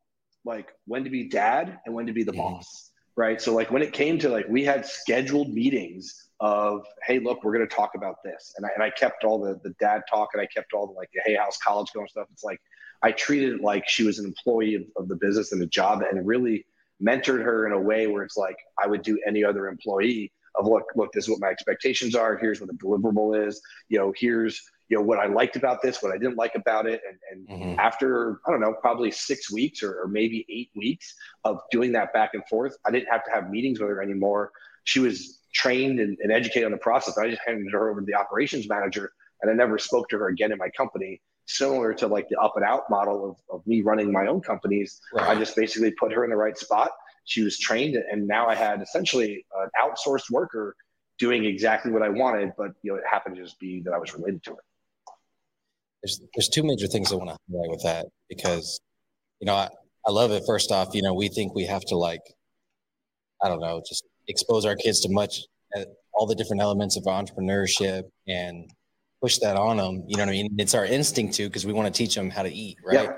like 0.44 0.68
when 0.86 1.04
to 1.04 1.10
be 1.10 1.28
dad 1.28 1.78
and 1.84 1.94
when 1.94 2.06
to 2.06 2.12
be 2.12 2.22
the 2.22 2.32
mm-hmm. 2.32 2.54
boss 2.54 2.90
right 3.16 3.40
so 3.40 3.54
like 3.54 3.70
when 3.70 3.82
it 3.82 3.92
came 3.92 4.18
to 4.18 4.28
like 4.28 4.46
we 4.48 4.64
had 4.64 4.86
scheduled 4.86 5.52
meetings 5.52 6.29
of 6.40 6.86
hey 7.06 7.18
look 7.18 7.44
we're 7.44 7.52
going 7.52 7.66
to 7.66 7.74
talk 7.74 7.92
about 7.94 8.16
this. 8.24 8.54
And 8.56 8.66
I, 8.66 8.70
and 8.74 8.82
I 8.82 8.90
kept 8.90 9.24
all 9.24 9.38
the 9.38 9.60
the 9.62 9.74
dad 9.78 10.02
talk 10.10 10.30
and 10.32 10.40
i 10.40 10.46
kept 10.46 10.72
all 10.72 10.86
the 10.86 10.92
like 10.92 11.10
hey 11.26 11.36
how's 11.36 11.58
college 11.58 11.88
going 11.92 12.08
stuff. 12.08 12.26
It's 12.32 12.44
like 12.44 12.60
i 13.02 13.12
treated 13.12 13.54
it 13.54 13.60
like 13.62 13.88
she 13.88 14.04
was 14.04 14.18
an 14.18 14.26
employee 14.26 14.74
of, 14.74 14.82
of 14.96 15.08
the 15.08 15.16
business 15.16 15.52
and 15.52 15.60
the 15.60 15.66
job 15.66 16.02
and 16.02 16.26
really 16.26 16.64
mentored 17.02 17.42
her 17.42 17.66
in 17.66 17.72
a 17.72 17.80
way 17.80 18.06
where 18.06 18.22
it's 18.22 18.36
like 18.36 18.56
i 18.82 18.86
would 18.86 19.02
do 19.02 19.18
any 19.26 19.42
other 19.42 19.68
employee 19.68 20.32
of 20.56 20.66
look 20.66 20.84
look 20.96 21.12
this 21.12 21.24
is 21.24 21.30
what 21.30 21.40
my 21.40 21.48
expectations 21.48 22.14
are. 22.14 22.36
Here's 22.36 22.60
what 22.60 22.70
the 22.70 22.76
deliverable 22.76 23.46
is. 23.46 23.60
You 23.88 23.98
know 23.98 24.12
here's 24.16 24.62
you 24.88 24.96
know 24.96 25.04
what 25.04 25.18
I 25.18 25.26
liked 25.26 25.56
about 25.56 25.82
this, 25.82 26.02
what 26.02 26.12
I 26.12 26.18
didn't 26.18 26.36
like 26.36 26.56
about 26.56 26.86
it, 26.86 27.00
and, 27.08 27.48
and 27.48 27.60
mm-hmm. 27.60 27.80
after 27.80 28.40
I 28.46 28.50
don't 28.50 28.60
know, 28.60 28.74
probably 28.80 29.10
six 29.10 29.50
weeks 29.50 29.82
or, 29.82 30.02
or, 30.02 30.08
maybe 30.08 30.44
eight 30.48 30.70
weeks 30.74 31.14
of 31.44 31.60
doing 31.70 31.92
that 31.92 32.12
back 32.12 32.34
and 32.34 32.42
forth, 32.48 32.76
I 32.84 32.90
didn't 32.90 33.08
have 33.08 33.24
to 33.24 33.30
have 33.30 33.50
meetings 33.50 33.78
with 33.78 33.88
her 33.88 34.02
anymore. 34.02 34.50
She 34.82 34.98
was 34.98 35.39
trained 35.52 36.00
and, 36.00 36.16
and 36.22 36.32
educated 36.32 36.64
on 36.64 36.72
the 36.72 36.78
process. 36.78 37.18
I 37.18 37.30
just 37.30 37.42
handed 37.46 37.72
her 37.72 37.90
over 37.90 38.00
to 38.00 38.06
the 38.06 38.14
operations 38.14 38.68
manager, 38.68 39.12
and 39.42 39.50
I 39.50 39.54
never 39.54 39.78
spoke 39.78 40.08
to 40.10 40.18
her 40.18 40.28
again 40.28 40.52
in 40.52 40.58
my 40.58 40.70
company 40.70 41.20
similar 41.46 41.92
to 41.92 42.06
like 42.06 42.28
the 42.28 42.40
up 42.40 42.52
and 42.56 42.64
out 42.64 42.88
model 42.88 43.28
of, 43.30 43.36
of 43.54 43.66
me 43.66 43.82
running 43.82 44.12
my 44.12 44.26
own 44.26 44.40
companies. 44.40 45.00
Right. 45.12 45.30
I 45.30 45.34
just 45.34 45.56
basically 45.56 45.90
put 45.92 46.12
her 46.12 46.24
in 46.24 46.30
the 46.30 46.36
right 46.36 46.56
spot. 46.56 46.92
She 47.24 47.42
was 47.42 47.58
trained, 47.58 47.96
and 47.96 48.26
now 48.26 48.48
I 48.48 48.54
had 48.54 48.80
essentially 48.82 49.44
an 49.56 49.68
outsourced 49.80 50.30
worker 50.30 50.74
doing 51.18 51.44
exactly 51.44 51.92
what 51.92 52.02
I 52.02 52.08
wanted, 52.08 52.52
but 52.56 52.70
you 52.82 52.92
know, 52.92 52.98
it 52.98 53.04
happened 53.08 53.36
to 53.36 53.42
just 53.42 53.60
be 53.60 53.82
that 53.84 53.92
I 53.92 53.98
was 53.98 54.14
related 54.14 54.42
to 54.44 54.50
her. 54.52 54.64
There's 56.02 56.20
there's 56.34 56.48
two 56.48 56.62
major 56.62 56.86
things 56.86 57.12
I 57.12 57.16
want 57.16 57.30
to 57.30 57.36
highlight 57.50 57.70
with 57.70 57.82
that 57.82 58.06
because, 58.28 58.80
you 59.38 59.46
know, 59.46 59.54
I, 59.54 59.68
I 60.06 60.10
love 60.10 60.30
it. 60.30 60.44
First 60.46 60.72
off, 60.72 60.94
you 60.94 61.02
know, 61.02 61.12
we 61.12 61.28
think 61.28 61.54
we 61.54 61.66
have 61.66 61.82
to 61.88 61.96
like, 61.96 62.22
I 63.42 63.48
don't 63.48 63.60
know, 63.60 63.82
just 63.86 64.04
expose 64.30 64.64
our 64.64 64.76
kids 64.76 65.00
to 65.00 65.08
much 65.10 65.42
uh, 65.76 65.84
all 66.12 66.26
the 66.26 66.34
different 66.34 66.62
elements 66.62 66.96
of 66.96 67.04
entrepreneurship 67.04 68.04
and 68.26 68.70
push 69.20 69.38
that 69.38 69.56
on 69.56 69.76
them. 69.76 70.04
You 70.06 70.16
know 70.16 70.24
what 70.24 70.30
I 70.30 70.32
mean? 70.32 70.56
It's 70.58 70.74
our 70.74 70.86
instinct 70.86 71.34
to 71.34 71.44
because 71.46 71.66
we 71.66 71.72
want 71.72 71.92
to 71.92 71.96
teach 71.96 72.14
them 72.14 72.30
how 72.30 72.42
to 72.42 72.52
eat, 72.52 72.78
right? 72.84 73.10
Yeah. 73.10 73.16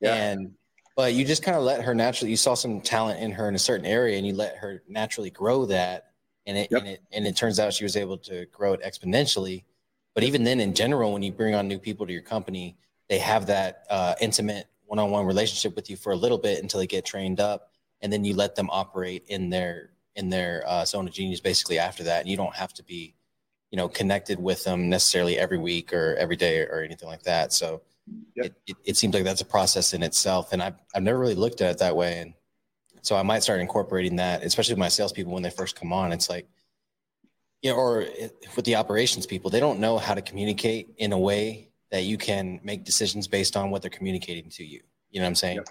yeah. 0.00 0.14
And 0.14 0.52
but 0.96 1.14
you 1.14 1.24
just 1.24 1.42
kind 1.42 1.56
of 1.56 1.62
let 1.62 1.82
her 1.82 1.94
naturally. 1.94 2.30
You 2.30 2.36
saw 2.36 2.54
some 2.54 2.80
talent 2.80 3.20
in 3.20 3.32
her 3.32 3.48
in 3.48 3.54
a 3.54 3.58
certain 3.58 3.86
area, 3.86 4.16
and 4.16 4.26
you 4.26 4.34
let 4.34 4.56
her 4.56 4.82
naturally 4.88 5.30
grow 5.30 5.66
that, 5.66 6.10
and 6.46 6.56
it 6.56 6.68
yep. 6.70 6.80
and 6.80 6.90
it 6.90 7.02
and 7.12 7.26
it 7.26 7.36
turns 7.36 7.58
out 7.58 7.72
she 7.72 7.84
was 7.84 7.96
able 7.96 8.18
to 8.18 8.46
grow 8.46 8.74
it 8.74 8.82
exponentially. 8.82 9.64
But 10.14 10.22
even 10.22 10.44
then, 10.44 10.60
in 10.60 10.74
general, 10.74 11.12
when 11.12 11.22
you 11.22 11.32
bring 11.32 11.54
on 11.54 11.66
new 11.66 11.78
people 11.78 12.06
to 12.06 12.12
your 12.12 12.22
company, 12.22 12.76
they 13.08 13.18
have 13.18 13.46
that 13.46 13.84
uh, 13.90 14.14
intimate 14.20 14.66
one-on-one 14.86 15.26
relationship 15.26 15.74
with 15.74 15.90
you 15.90 15.96
for 15.96 16.12
a 16.12 16.16
little 16.16 16.38
bit 16.38 16.62
until 16.62 16.78
they 16.78 16.86
get 16.86 17.04
trained 17.04 17.40
up, 17.40 17.70
and 18.00 18.12
then 18.12 18.24
you 18.24 18.34
let 18.34 18.54
them 18.54 18.68
operate 18.70 19.24
in 19.26 19.50
their 19.50 19.90
in 20.16 20.28
their 20.30 20.62
uh, 20.66 20.84
zone 20.84 21.08
of 21.08 21.12
genius 21.12 21.40
basically 21.40 21.78
after 21.78 22.04
that, 22.04 22.20
and 22.20 22.28
you 22.28 22.36
don't 22.36 22.54
have 22.54 22.72
to 22.74 22.82
be 22.82 23.14
you 23.74 23.76
know 23.76 23.88
connected 23.88 24.38
with 24.38 24.62
them 24.62 24.88
necessarily 24.88 25.36
every 25.36 25.58
week 25.58 25.92
or 25.92 26.14
every 26.14 26.36
day 26.36 26.60
or 26.60 26.84
anything 26.84 27.08
like 27.08 27.24
that 27.24 27.52
so 27.52 27.82
yep. 28.36 28.46
it, 28.46 28.54
it, 28.68 28.76
it, 28.84 28.96
seems 28.96 29.12
like 29.12 29.24
that's 29.24 29.40
a 29.40 29.44
process 29.44 29.94
in 29.94 30.02
itself 30.04 30.52
and 30.52 30.62
I've, 30.62 30.76
I've 30.94 31.02
never 31.02 31.18
really 31.18 31.34
looked 31.34 31.60
at 31.60 31.72
it 31.72 31.78
that 31.78 31.96
way 31.96 32.20
and 32.20 32.34
so 33.02 33.16
i 33.16 33.22
might 33.22 33.42
start 33.42 33.60
incorporating 33.60 34.14
that 34.14 34.44
especially 34.44 34.74
with 34.74 34.78
my 34.78 34.88
salespeople 34.88 35.32
when 35.32 35.42
they 35.42 35.50
first 35.50 35.74
come 35.74 35.92
on 35.92 36.12
it's 36.12 36.30
like 36.30 36.46
you 37.62 37.70
know 37.72 37.76
or 37.76 38.06
with 38.54 38.64
the 38.64 38.76
operations 38.76 39.26
people 39.26 39.50
they 39.50 39.58
don't 39.58 39.80
know 39.80 39.98
how 39.98 40.14
to 40.14 40.22
communicate 40.22 40.94
in 40.98 41.12
a 41.12 41.18
way 41.18 41.68
that 41.90 42.04
you 42.04 42.16
can 42.16 42.60
make 42.62 42.84
decisions 42.84 43.26
based 43.26 43.56
on 43.56 43.70
what 43.72 43.82
they're 43.82 43.90
communicating 43.90 44.48
to 44.50 44.64
you 44.64 44.82
you 45.10 45.18
know 45.18 45.24
what 45.24 45.30
i'm 45.30 45.34
saying 45.34 45.56
yep. 45.56 45.68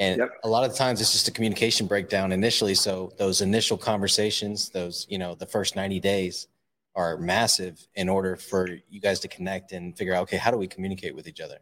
And 0.00 0.18
yep. 0.18 0.30
a 0.42 0.48
lot 0.48 0.68
of 0.68 0.74
times 0.74 1.00
it's 1.00 1.12
just 1.12 1.28
a 1.28 1.30
communication 1.30 1.86
breakdown 1.86 2.32
initially. 2.32 2.74
So 2.74 3.12
those 3.18 3.42
initial 3.42 3.76
conversations, 3.76 4.70
those, 4.70 5.06
you 5.08 5.18
know, 5.18 5.34
the 5.34 5.46
first 5.46 5.76
90 5.76 6.00
days, 6.00 6.48
are 6.96 7.16
massive 7.18 7.86
in 7.94 8.08
order 8.08 8.36
for 8.36 8.68
you 8.88 9.00
guys 9.00 9.20
to 9.20 9.28
connect 9.28 9.72
and 9.72 9.96
figure 9.96 10.14
out 10.14 10.22
okay 10.22 10.36
how 10.36 10.50
do 10.50 10.56
we 10.56 10.66
communicate 10.66 11.14
with 11.14 11.28
each 11.28 11.40
other 11.40 11.58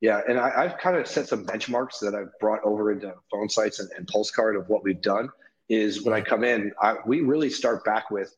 yeah 0.00 0.20
and 0.28 0.38
I, 0.38 0.68
have 0.68 0.78
kind 0.78 0.96
of 0.96 1.06
set 1.06 1.28
some 1.28 1.46
benchmarks 1.46 2.00
that 2.00 2.14
i've 2.14 2.36
brought 2.40 2.60
over 2.64 2.90
into 2.90 3.14
Phonesites 3.32 3.80
and, 3.80 3.88
and 3.96 4.06
pulse 4.08 4.30
card 4.30 4.56
of 4.56 4.68
what 4.68 4.82
we've 4.82 5.00
done 5.00 5.28
is 5.68 6.02
when 6.04 6.14
i 6.14 6.20
come 6.20 6.44
in 6.44 6.72
I, 6.82 6.96
we 7.06 7.20
really 7.20 7.50
start 7.50 7.84
back 7.84 8.10
with 8.10 8.34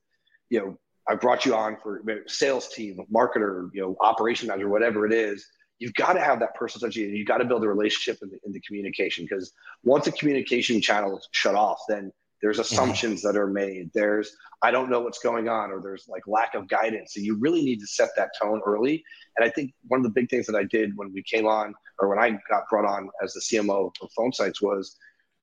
you 0.51 0.61
know 0.61 0.79
i 1.09 1.15
brought 1.15 1.47
you 1.47 1.55
on 1.55 1.79
for 1.83 2.03
sales 2.27 2.69
team 2.69 2.99
marketer 3.13 3.71
you 3.73 3.81
know 3.81 3.97
operation 4.01 4.49
manager 4.49 4.69
whatever 4.69 5.07
it 5.07 5.13
is 5.13 5.47
you've 5.81 5.95
got 5.95 6.13
to 6.13 6.21
have 6.21 6.39
that 6.39 6.55
personal 6.55 6.89
touch 6.89 6.97
you've 6.97 7.27
got 7.27 7.39
to 7.39 7.45
build 7.45 7.65
a 7.65 7.69
relationship 7.69 8.23
in 8.23 8.29
the, 8.31 8.39
in 8.45 8.53
the 8.53 8.61
communication 8.61 9.25
because 9.29 9.53
once 9.83 10.07
a 10.07 10.13
communication 10.13 10.81
channel 10.81 11.19
is 11.19 11.29
shut 11.33 11.57
off 11.57 11.81
then 11.89 12.13
there's 12.41 12.57
mm-hmm. 12.57 12.63
assumptions 12.63 13.21
mm-hmm. 13.21 13.29
that 13.29 13.41
are 13.41 13.49
made 13.49 13.91
there's 13.93 14.37
i 14.63 14.71
don't 14.71 14.91
know 14.91 15.01
what's 15.01 15.19
going 15.19 15.49
on 15.49 15.71
or 15.71 15.81
there's 15.83 16.07
like 16.09 16.23
lack 16.29 16.55
of 16.55 16.69
guidance 16.69 17.15
so 17.15 17.21
you 17.21 17.37
really 17.39 17.65
need 17.65 17.81
to 17.81 17.87
set 17.87 18.11
that 18.17 18.31
tone 18.41 18.61
early 18.65 19.03
and 19.37 19.45
i 19.45 19.51
think 19.51 19.73
one 19.89 19.99
of 19.99 20.05
the 20.05 20.11
big 20.11 20.31
things 20.31 20.47
that 20.47 20.57
i 20.57 20.63
did 20.65 20.97
when 20.97 21.13
we 21.13 21.23
came 21.23 21.47
on 21.47 21.75
or 21.99 22.09
when 22.09 22.19
i 22.19 22.31
got 22.49 22.69
brought 22.71 22.85
on 22.87 23.09
as 23.23 23.33
the 23.33 23.41
cmo 23.41 23.91
of 24.01 24.11
Phonesites 24.17 24.63
was 24.63 24.97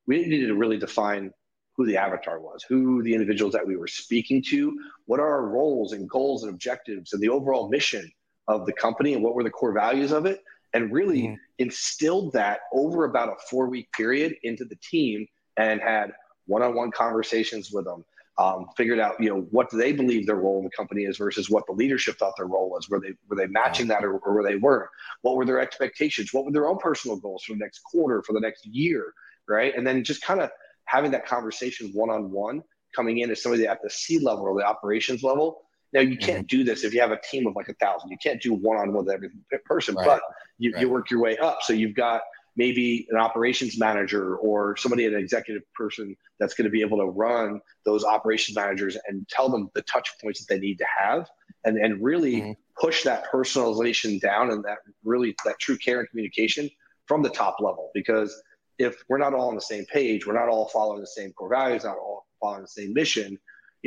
we 0.06 0.26
needed 0.26 0.47
to 0.47 0.56
really 0.56 0.78
define 0.78 1.32
who 1.76 1.86
the 1.86 1.97
avatar 1.97 2.39
was 2.39 2.63
who 2.67 3.04
the 3.04 3.13
individuals 3.13 3.54
that 3.54 3.65
we 3.65 3.76
were 3.76 3.88
speaking 3.88 4.41
to 4.41 4.78
what 5.06 5.19
are 5.19 5.28
our 5.28 5.47
roles 5.47 5.93
and 5.93 6.10
goals 6.10 6.43
and 6.43 6.52
objectives 6.52 7.13
and 7.13 7.21
the 7.21 7.30
overall 7.30 7.69
mission 7.69 8.10
of 8.47 8.65
the 8.65 8.73
company 8.73 9.13
and 9.13 9.23
what 9.23 9.36
were 9.36 9.43
the 9.43 9.49
core 9.49 9.73
values 9.73 10.12
of 10.12 10.25
it 10.25 10.43
and 10.73 10.91
really 10.91 11.23
mm-hmm. 11.23 11.36
instilled 11.60 12.33
that 12.33 12.62
over 12.73 13.05
about 13.05 13.29
a 13.29 13.36
four 13.49 13.67
week 13.67 13.91
period 13.93 14.36
into 14.43 14.65
the 14.65 14.75
team 14.77 15.27
and 15.57 15.81
had 15.81 16.12
one-on-one 16.45 16.91
conversations 16.91 17.71
with 17.71 17.86
them 17.86 18.05
um, 18.39 18.67
figured 18.77 18.99
out 18.99 19.15
you 19.19 19.29
know 19.29 19.47
what 19.49 19.69
do 19.71 19.77
they 19.77 19.91
believe 19.91 20.27
their 20.27 20.36
role 20.36 20.60
in 20.60 20.63
the 20.63 20.69
company 20.69 21.03
is 21.03 21.17
versus 21.17 21.49
what 21.49 21.65
the 21.65 21.73
leadership 21.73 22.17
thought 22.19 22.36
their 22.38 22.45
role 22.45 22.69
was. 22.69 22.88
Were 22.88 22.99
they 22.99 23.13
were 23.27 23.36
they 23.36 23.47
matching 23.47 23.88
that 23.88 24.03
or, 24.03 24.19
or 24.19 24.33
were 24.33 24.43
they 24.43 24.57
weren't? 24.57 24.89
What 25.23 25.38
were 25.38 25.45
their 25.45 25.60
expectations? 25.60 26.33
What 26.33 26.45
were 26.45 26.51
their 26.51 26.67
own 26.67 26.77
personal 26.77 27.17
goals 27.17 27.43
for 27.43 27.53
the 27.53 27.60
next 27.60 27.79
quarter 27.79 28.21
for 28.21 28.33
the 28.33 28.39
next 28.39 28.65
year 28.65 29.13
right? 29.47 29.73
And 29.75 29.86
then 29.86 30.03
just 30.03 30.21
kind 30.21 30.41
of 30.41 30.49
having 30.86 31.12
that 31.12 31.25
conversation 31.25 31.91
one-on-one 31.93 32.63
coming 32.95 33.19
in 33.19 33.31
as 33.31 33.41
somebody 33.41 33.67
at 33.67 33.81
the 33.83 33.89
c 33.89 34.19
level 34.19 34.45
or 34.45 34.57
the 34.57 34.65
operations 34.65 35.23
level 35.23 35.63
now 35.97 36.03
you 36.03 36.17
can't 36.17 36.47
mm-hmm. 36.47 36.57
do 36.57 36.63
this 36.63 36.83
if 36.83 36.93
you 36.93 37.01
have 37.01 37.12
a 37.12 37.19
team 37.29 37.47
of 37.47 37.55
like 37.55 37.69
a 37.69 37.73
thousand 37.75 38.10
you 38.10 38.17
can't 38.21 38.41
do 38.41 38.53
one-on-one 38.53 39.05
with 39.05 39.13
every 39.13 39.29
person 39.65 39.95
right. 39.95 40.05
but 40.05 40.21
you, 40.57 40.71
right. 40.71 40.81
you 40.81 40.89
work 40.89 41.10
your 41.10 41.19
way 41.19 41.38
up 41.38 41.62
so 41.62 41.73
you've 41.73 41.95
got 41.95 42.21
maybe 42.57 43.07
an 43.12 43.17
operations 43.17 43.77
manager 43.77 44.36
or 44.38 44.75
somebody, 44.75 45.05
an 45.05 45.15
executive 45.15 45.62
person 45.73 46.17
that's 46.39 46.55
going 46.55 46.65
to 46.65 46.71
be 46.71 46.81
able 46.81 46.97
to 46.97 47.05
run 47.05 47.62
those 47.86 48.03
operations 48.03 48.57
managers 48.57 48.97
and 49.07 49.27
tell 49.29 49.47
them 49.47 49.69
the 49.75 49.81
touch 49.83 50.10
points 50.21 50.39
that 50.39 50.53
they 50.53 50.60
need 50.60 50.77
to 50.79 50.86
have 50.99 51.29
and, 51.63 51.77
and 51.77 52.03
really 52.03 52.41
mm-hmm. 52.41 52.51
push 52.81 53.03
that 53.03 53.31
personalization 53.31 54.19
down 54.19 54.51
and 54.51 54.63
that 54.65 54.79
really 55.03 55.36
that 55.45 55.60
true 55.60 55.77
care 55.77 55.99
and 55.99 56.10
communication 56.10 56.67
from 57.05 57.21
the 57.21 57.29
top 57.29 57.57
level. 57.62 57.91
Because 57.93 58.41
if 58.79 59.03
we're 59.07 59.19
not 59.19 59.36
all 59.36 59.49
on 59.49 59.55
the 59.55 59.62
same 59.62 59.86
page, 59.86 60.25
we're 60.25 60.33
not 60.33 60.49
all 60.49 60.67
following 60.69 60.99
the 60.99 61.07
same 61.07 61.31
core 61.33 61.49
values, 61.49 61.83
not 61.83 61.97
all 61.97 62.25
following 62.41 62.63
the 62.63 62.67
same 62.67 62.91
mission, 62.91 63.38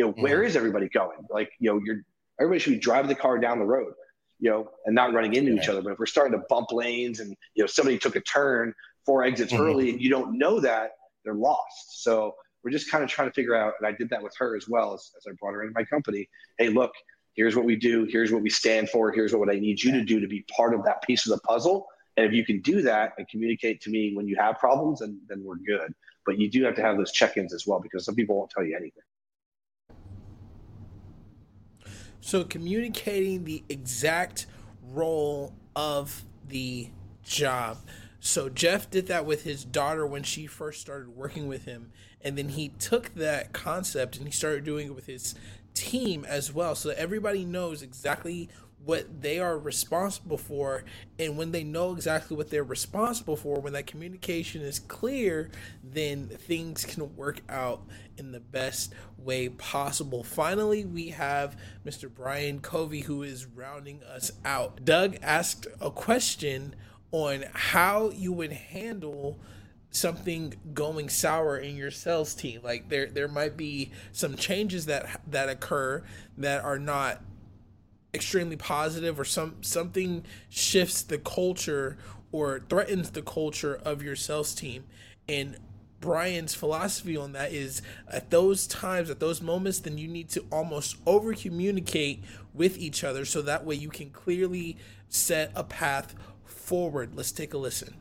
you 0.00 0.06
know, 0.06 0.12
mm-hmm. 0.12 0.22
where 0.22 0.42
is 0.42 0.56
everybody 0.56 0.88
going? 0.88 1.18
Like, 1.28 1.52
you 1.58 1.70
know, 1.70 1.80
you're 1.84 2.00
everybody 2.40 2.58
should 2.58 2.72
be 2.72 2.78
driving 2.78 3.08
the 3.08 3.14
car 3.14 3.38
down 3.38 3.58
the 3.58 3.66
road 3.66 3.92
you 4.40 4.48
know, 4.48 4.70
and 4.86 4.94
not 4.94 5.12
running 5.12 5.34
into 5.34 5.52
each 5.52 5.68
other. 5.68 5.82
But 5.82 5.92
if 5.92 5.98
we're 5.98 6.06
starting 6.06 6.32
to 6.32 6.44
bump 6.48 6.72
lanes 6.72 7.20
and 7.20 7.36
you 7.54 7.62
know 7.62 7.66
somebody 7.66 7.98
took 7.98 8.16
a 8.16 8.20
turn 8.20 8.74
four 9.04 9.22
exits 9.22 9.52
mm-hmm. 9.52 9.62
early 9.62 9.90
and 9.90 10.00
you 10.00 10.08
don't 10.08 10.38
know 10.38 10.60
that, 10.60 10.92
they're 11.24 11.34
lost. 11.34 12.02
So 12.02 12.34
we're 12.62 12.70
just 12.70 12.90
kind 12.90 13.04
of 13.04 13.10
trying 13.10 13.28
to 13.28 13.34
figure 13.34 13.54
out, 13.54 13.74
and 13.78 13.86
I 13.86 13.92
did 13.92 14.08
that 14.10 14.22
with 14.22 14.34
her 14.38 14.56
as 14.56 14.68
well 14.68 14.94
as, 14.94 15.10
as 15.16 15.26
I 15.28 15.32
brought 15.38 15.52
her 15.52 15.62
into 15.62 15.74
my 15.74 15.84
company. 15.84 16.28
Hey, 16.58 16.70
look, 16.70 16.92
here's 17.34 17.54
what 17.54 17.64
we 17.64 17.76
do, 17.76 18.04
here's 18.04 18.32
what 18.32 18.42
we 18.42 18.50
stand 18.50 18.88
for, 18.88 19.12
here's 19.12 19.34
what 19.34 19.50
I 19.50 19.58
need 19.58 19.82
you 19.82 19.92
to 19.92 20.02
do 20.02 20.20
to 20.20 20.28
be 20.28 20.44
part 20.54 20.74
of 20.74 20.84
that 20.84 21.02
piece 21.02 21.26
of 21.26 21.32
the 21.32 21.40
puzzle. 21.42 21.86
And 22.16 22.26
if 22.26 22.32
you 22.32 22.44
can 22.44 22.60
do 22.60 22.82
that 22.82 23.12
and 23.18 23.28
communicate 23.28 23.80
to 23.82 23.90
me 23.90 24.14
when 24.14 24.26
you 24.26 24.36
have 24.36 24.58
problems, 24.58 25.00
then 25.00 25.20
then 25.28 25.42
we're 25.44 25.56
good. 25.56 25.94
But 26.26 26.38
you 26.38 26.50
do 26.50 26.64
have 26.64 26.76
to 26.76 26.82
have 26.82 26.96
those 26.96 27.12
check-ins 27.12 27.54
as 27.54 27.66
well 27.66 27.80
because 27.80 28.04
some 28.04 28.14
people 28.14 28.36
won't 28.36 28.50
tell 28.50 28.64
you 28.64 28.76
anything. 28.76 29.02
So 32.20 32.44
communicating 32.44 33.44
the 33.44 33.62
exact 33.68 34.46
role 34.92 35.54
of 35.74 36.24
the 36.48 36.90
job. 37.22 37.78
So 38.20 38.48
Jeff 38.48 38.90
did 38.90 39.06
that 39.06 39.24
with 39.24 39.44
his 39.44 39.64
daughter 39.64 40.06
when 40.06 40.22
she 40.22 40.46
first 40.46 40.80
started 40.80 41.16
working 41.16 41.48
with 41.48 41.64
him, 41.64 41.90
and 42.20 42.36
then 42.36 42.50
he 42.50 42.68
took 42.78 43.14
that 43.14 43.52
concept 43.52 44.16
and 44.16 44.26
he 44.26 44.32
started 44.32 44.64
doing 44.64 44.88
it 44.88 44.94
with 44.94 45.06
his 45.06 45.34
team 45.72 46.26
as 46.26 46.52
well, 46.52 46.74
so 46.74 46.90
that 46.90 46.98
everybody 46.98 47.44
knows 47.44 47.82
exactly 47.82 48.48
what 48.84 49.20
they 49.20 49.38
are 49.38 49.58
responsible 49.58 50.38
for 50.38 50.84
and 51.18 51.36
when 51.36 51.52
they 51.52 51.62
know 51.62 51.92
exactly 51.92 52.36
what 52.36 52.50
they're 52.50 52.64
responsible 52.64 53.36
for 53.36 53.60
when 53.60 53.72
that 53.72 53.86
communication 53.86 54.62
is 54.62 54.78
clear 54.78 55.50
then 55.82 56.28
things 56.28 56.84
can 56.84 57.14
work 57.14 57.40
out 57.48 57.82
in 58.16 58.32
the 58.32 58.40
best 58.40 58.94
way 59.18 59.48
possible. 59.48 60.22
Finally 60.24 60.84
we 60.84 61.08
have 61.08 61.56
mr 61.84 62.12
brian 62.12 62.60
covey 62.60 63.00
who 63.00 63.22
is 63.22 63.46
rounding 63.46 64.02
us 64.04 64.30
out. 64.44 64.84
Doug 64.84 65.16
asked 65.22 65.66
a 65.80 65.90
question 65.90 66.74
on 67.12 67.44
how 67.52 68.10
you 68.10 68.32
would 68.32 68.52
handle 68.52 69.38
something 69.90 70.54
going 70.72 71.08
sour 71.08 71.58
in 71.58 71.76
your 71.76 71.90
sales 71.90 72.34
team. 72.34 72.60
Like 72.62 72.88
there 72.88 73.06
there 73.06 73.28
might 73.28 73.56
be 73.56 73.90
some 74.12 74.36
changes 74.36 74.86
that 74.86 75.20
that 75.26 75.48
occur 75.48 76.02
that 76.38 76.64
are 76.64 76.78
not 76.78 77.22
extremely 78.12 78.56
positive 78.56 79.20
or 79.20 79.24
some 79.24 79.56
something 79.62 80.24
shifts 80.48 81.02
the 81.02 81.18
culture 81.18 81.96
or 82.32 82.60
threatens 82.68 83.10
the 83.10 83.22
culture 83.22 83.80
of 83.84 84.02
your 84.02 84.16
sales 84.16 84.54
team 84.54 84.84
and 85.28 85.56
Brian's 86.00 86.54
philosophy 86.54 87.16
on 87.16 87.32
that 87.32 87.52
is 87.52 87.82
at 88.08 88.30
those 88.30 88.66
times, 88.66 89.10
at 89.10 89.20
those 89.20 89.42
moments, 89.42 89.80
then 89.80 89.98
you 89.98 90.08
need 90.08 90.30
to 90.30 90.44
almost 90.50 90.96
over 91.06 91.34
communicate 91.34 92.24
with 92.54 92.78
each 92.78 93.04
other 93.04 93.24
so 93.26 93.42
that 93.42 93.64
way 93.66 93.74
you 93.74 93.90
can 93.90 94.08
clearly 94.10 94.78
set 95.08 95.52
a 95.54 95.62
path 95.62 96.14
forward. 96.44 97.14
Let's 97.14 97.32
take 97.32 97.52
a 97.52 97.58
listen. 97.58 97.94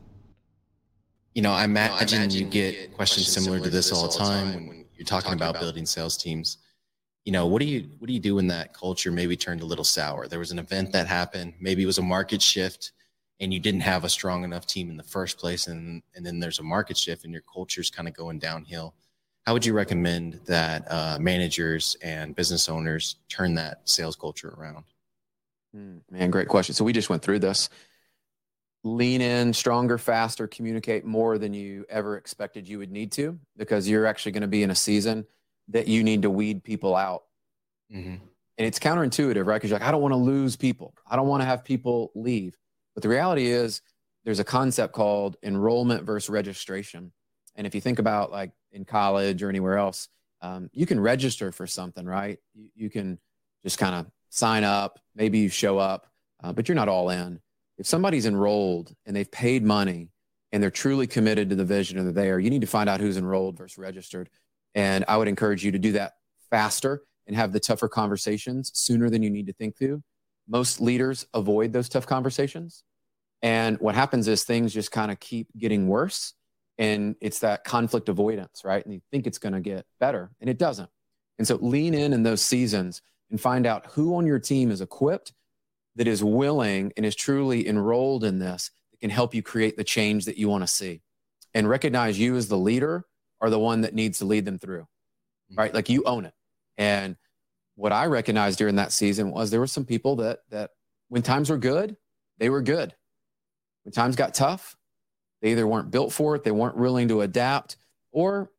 You 1.34 1.42
know, 1.42 1.52
I 1.52 1.64
imagine, 1.64 1.96
I 1.96 2.16
imagine 2.16 2.46
you, 2.46 2.50
get 2.50 2.74
you 2.74 2.80
get 2.80 2.94
questions, 2.94 3.26
questions 3.26 3.44
similar, 3.44 3.62
to 3.62 3.70
this 3.70 3.92
all 3.92 4.08
the 4.08 4.18
time 4.18 4.66
when 4.66 4.86
you're 4.96 5.04
talking, 5.04 5.06
talking 5.06 5.32
about, 5.34 5.50
about 5.50 5.60
building 5.60 5.86
sales 5.86 6.16
teams 6.16 6.58
you 7.24 7.32
know, 7.32 7.46
what 7.46 7.60
do 7.60 7.66
you 7.66 7.88
what 7.98 8.06
do 8.06 8.12
you 8.12 8.20
do 8.20 8.36
when 8.36 8.46
that 8.48 8.72
culture 8.72 9.12
maybe 9.12 9.36
turned 9.36 9.60
a 9.60 9.66
little 9.66 9.84
sour? 9.84 10.26
There 10.26 10.38
was 10.38 10.52
an 10.52 10.58
event 10.58 10.92
that 10.92 11.06
happened, 11.06 11.54
maybe 11.60 11.82
it 11.82 11.86
was 11.86 11.98
a 11.98 12.02
market 12.02 12.40
shift, 12.40 12.92
and 13.40 13.52
you 13.52 13.60
didn't 13.60 13.80
have 13.80 14.04
a 14.04 14.08
strong 14.08 14.44
enough 14.44 14.66
team 14.66 14.90
in 14.90 14.96
the 14.96 15.02
first 15.02 15.38
place 15.38 15.66
and 15.66 16.02
and 16.14 16.24
then 16.24 16.40
there's 16.40 16.58
a 16.58 16.62
market 16.62 16.96
shift 16.96 17.24
and 17.24 17.32
your 17.32 17.42
culture's 17.42 17.90
kind 17.90 18.08
of 18.08 18.14
going 18.14 18.38
downhill. 18.38 18.94
How 19.46 19.52
would 19.52 19.64
you 19.64 19.72
recommend 19.72 20.40
that 20.46 20.84
uh, 20.90 21.18
managers 21.18 21.96
and 22.02 22.36
business 22.36 22.68
owners 22.68 23.16
turn 23.28 23.54
that 23.54 23.80
sales 23.88 24.16
culture 24.16 24.54
around? 24.56 24.84
Hmm, 25.74 25.98
man 26.10 26.30
great 26.30 26.48
question. 26.48 26.74
So 26.74 26.84
we 26.84 26.92
just 26.92 27.10
went 27.10 27.22
through 27.22 27.40
this. 27.40 27.68
Lean 28.82 29.20
in 29.20 29.52
stronger 29.52 29.98
faster 29.98 30.46
communicate 30.46 31.04
more 31.04 31.36
than 31.36 31.52
you 31.52 31.84
ever 31.90 32.16
expected 32.16 32.66
you 32.66 32.78
would 32.78 32.90
need 32.90 33.12
to 33.12 33.38
because 33.58 33.86
you're 33.86 34.06
actually 34.06 34.32
going 34.32 34.40
to 34.40 34.48
be 34.48 34.62
in 34.62 34.70
a 34.70 34.74
season 34.74 35.26
that 35.70 35.88
you 35.88 36.02
need 36.02 36.22
to 36.22 36.30
weed 36.30 36.62
people 36.62 36.94
out 36.94 37.24
mm-hmm. 37.92 38.10
and 38.10 38.20
it's 38.58 38.78
counterintuitive 38.78 39.46
right 39.46 39.56
because 39.56 39.70
you're 39.70 39.78
like 39.78 39.88
i 39.88 39.90
don't 39.90 40.02
want 40.02 40.12
to 40.12 40.18
lose 40.18 40.56
people 40.56 40.94
i 41.08 41.16
don't 41.16 41.28
want 41.28 41.40
to 41.40 41.46
have 41.46 41.64
people 41.64 42.12
leave 42.14 42.56
but 42.94 43.02
the 43.02 43.08
reality 43.08 43.46
is, 43.46 43.82
there's 44.24 44.40
a 44.40 44.44
concept 44.44 44.92
called 44.92 45.36
enrollment 45.42 46.04
versus 46.04 46.28
registration. 46.28 47.12
And 47.56 47.66
if 47.66 47.74
you 47.74 47.80
think 47.80 47.98
about 47.98 48.30
like 48.30 48.52
in 48.72 48.84
college 48.84 49.42
or 49.42 49.48
anywhere 49.48 49.78
else, 49.78 50.08
um, 50.42 50.70
you 50.72 50.86
can 50.86 51.00
register 51.00 51.52
for 51.52 51.66
something, 51.66 52.04
right? 52.04 52.38
You, 52.54 52.68
you 52.74 52.90
can 52.90 53.18
just 53.62 53.78
kind 53.78 53.94
of 53.94 54.06
sign 54.28 54.64
up. 54.64 54.98
Maybe 55.14 55.38
you 55.38 55.48
show 55.48 55.78
up, 55.78 56.06
uh, 56.42 56.52
but 56.52 56.68
you're 56.68 56.76
not 56.76 56.88
all 56.88 57.10
in. 57.10 57.40
If 57.78 57.86
somebody's 57.86 58.26
enrolled 58.26 58.94
and 59.06 59.16
they've 59.16 59.30
paid 59.30 59.64
money 59.64 60.10
and 60.52 60.62
they're 60.62 60.70
truly 60.70 61.06
committed 61.06 61.48
to 61.50 61.56
the 61.56 61.64
vision 61.64 61.96
and 61.96 62.06
they're 62.06 62.24
there, 62.24 62.38
you 62.38 62.50
need 62.50 62.60
to 62.60 62.66
find 62.66 62.88
out 62.88 63.00
who's 63.00 63.16
enrolled 63.16 63.56
versus 63.56 63.78
registered. 63.78 64.28
And 64.74 65.04
I 65.08 65.16
would 65.16 65.28
encourage 65.28 65.64
you 65.64 65.72
to 65.72 65.78
do 65.78 65.92
that 65.92 66.14
faster 66.50 67.02
and 67.26 67.36
have 67.36 67.52
the 67.52 67.60
tougher 67.60 67.88
conversations 67.88 68.70
sooner 68.74 69.10
than 69.10 69.22
you 69.22 69.30
need 69.30 69.46
to 69.46 69.52
think 69.52 69.76
through. 69.76 70.02
Most 70.48 70.80
leaders 70.80 71.26
avoid 71.34 71.72
those 71.72 71.88
tough 71.88 72.06
conversations 72.06 72.82
and 73.42 73.78
what 73.80 73.94
happens 73.94 74.28
is 74.28 74.44
things 74.44 74.72
just 74.72 74.92
kind 74.92 75.10
of 75.10 75.18
keep 75.20 75.48
getting 75.56 75.88
worse. 75.88 76.34
And 76.78 77.16
it's 77.20 77.40
that 77.40 77.64
conflict 77.64 78.08
avoidance, 78.08 78.62
right? 78.64 78.84
And 78.84 78.94
you 78.94 79.00
think 79.10 79.26
it's 79.26 79.38
going 79.38 79.52
to 79.52 79.60
get 79.60 79.86
better, 79.98 80.30
and 80.40 80.48
it 80.48 80.58
doesn't. 80.58 80.88
And 81.38 81.46
so 81.46 81.56
lean 81.56 81.94
in 81.94 82.12
in 82.12 82.22
those 82.22 82.42
seasons 82.42 83.02
and 83.30 83.40
find 83.40 83.66
out 83.66 83.86
who 83.86 84.16
on 84.16 84.26
your 84.26 84.38
team 84.38 84.70
is 84.70 84.80
equipped, 84.80 85.32
that 85.96 86.06
is 86.06 86.22
willing 86.24 86.92
and 86.96 87.04
is 87.04 87.16
truly 87.16 87.66
enrolled 87.66 88.24
in 88.24 88.38
this, 88.38 88.70
that 88.90 89.00
can 89.00 89.10
help 89.10 89.34
you 89.34 89.42
create 89.42 89.76
the 89.76 89.84
change 89.84 90.24
that 90.24 90.38
you 90.38 90.48
want 90.48 90.62
to 90.62 90.66
see. 90.66 91.02
And 91.52 91.68
recognize 91.68 92.18
you 92.18 92.36
as 92.36 92.48
the 92.48 92.56
leader 92.56 93.04
are 93.40 93.50
the 93.50 93.58
one 93.58 93.82
that 93.82 93.94
needs 93.94 94.18
to 94.18 94.24
lead 94.24 94.44
them 94.44 94.58
through, 94.58 94.82
mm-hmm. 94.82 95.58
right? 95.58 95.74
Like 95.74 95.88
you 95.88 96.04
own 96.04 96.24
it. 96.26 96.34
And 96.78 97.16
what 97.74 97.92
I 97.92 98.06
recognized 98.06 98.58
during 98.58 98.76
that 98.76 98.92
season 98.92 99.30
was 99.30 99.50
there 99.50 99.60
were 99.60 99.66
some 99.66 99.84
people 99.84 100.16
that 100.16 100.40
that 100.50 100.70
when 101.08 101.22
times 101.22 101.50
were 101.50 101.58
good, 101.58 101.96
they 102.38 102.50
were 102.50 102.62
good. 102.62 102.94
When 103.84 103.92
times 103.92 104.16
got 104.16 104.34
tough, 104.34 104.76
they 105.40 105.52
either 105.52 105.66
weren't 105.66 105.90
built 105.90 106.12
for 106.12 106.34
it, 106.34 106.44
they 106.44 106.50
weren't 106.50 106.76
willing 106.76 107.08
to 107.08 107.22
adapt, 107.22 107.76
or 108.12 108.50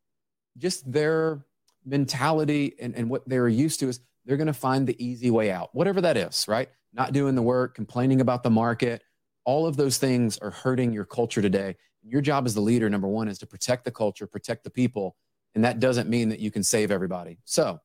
just 0.57 0.91
their 0.91 1.45
mentality 1.85 2.75
and, 2.79 2.95
and 2.95 3.09
what 3.09 3.27
they're 3.27 3.47
used 3.47 3.79
to 3.79 3.89
is 3.89 3.99
they're 4.25 4.37
going 4.37 4.47
to 4.47 4.53
find 4.53 4.85
the 4.85 5.03
easy 5.03 5.31
way 5.31 5.51
out, 5.51 5.69
whatever 5.73 6.01
that 6.01 6.17
is, 6.17 6.47
right? 6.47 6.69
Not 6.93 7.13
doing 7.13 7.35
the 7.35 7.41
work, 7.41 7.75
complaining 7.75 8.21
about 8.21 8.43
the 8.43 8.49
market. 8.49 9.03
All 9.45 9.65
of 9.65 9.77
those 9.77 9.97
things 9.97 10.37
are 10.39 10.51
hurting 10.51 10.93
your 10.93 11.05
culture 11.05 11.41
today. 11.41 11.77
Your 12.03 12.21
job 12.21 12.45
as 12.45 12.53
the 12.53 12.61
leader, 12.61 12.89
number 12.89 13.07
one, 13.07 13.27
is 13.27 13.37
to 13.39 13.47
protect 13.47 13.85
the 13.85 13.91
culture, 13.91 14.27
protect 14.27 14.63
the 14.63 14.69
people. 14.69 15.15
And 15.53 15.63
that 15.63 15.79
doesn't 15.79 16.09
mean 16.09 16.29
that 16.29 16.39
you 16.39 16.51
can 16.51 16.63
save 16.63 16.91
everybody. 16.91 17.39
So 17.45 17.79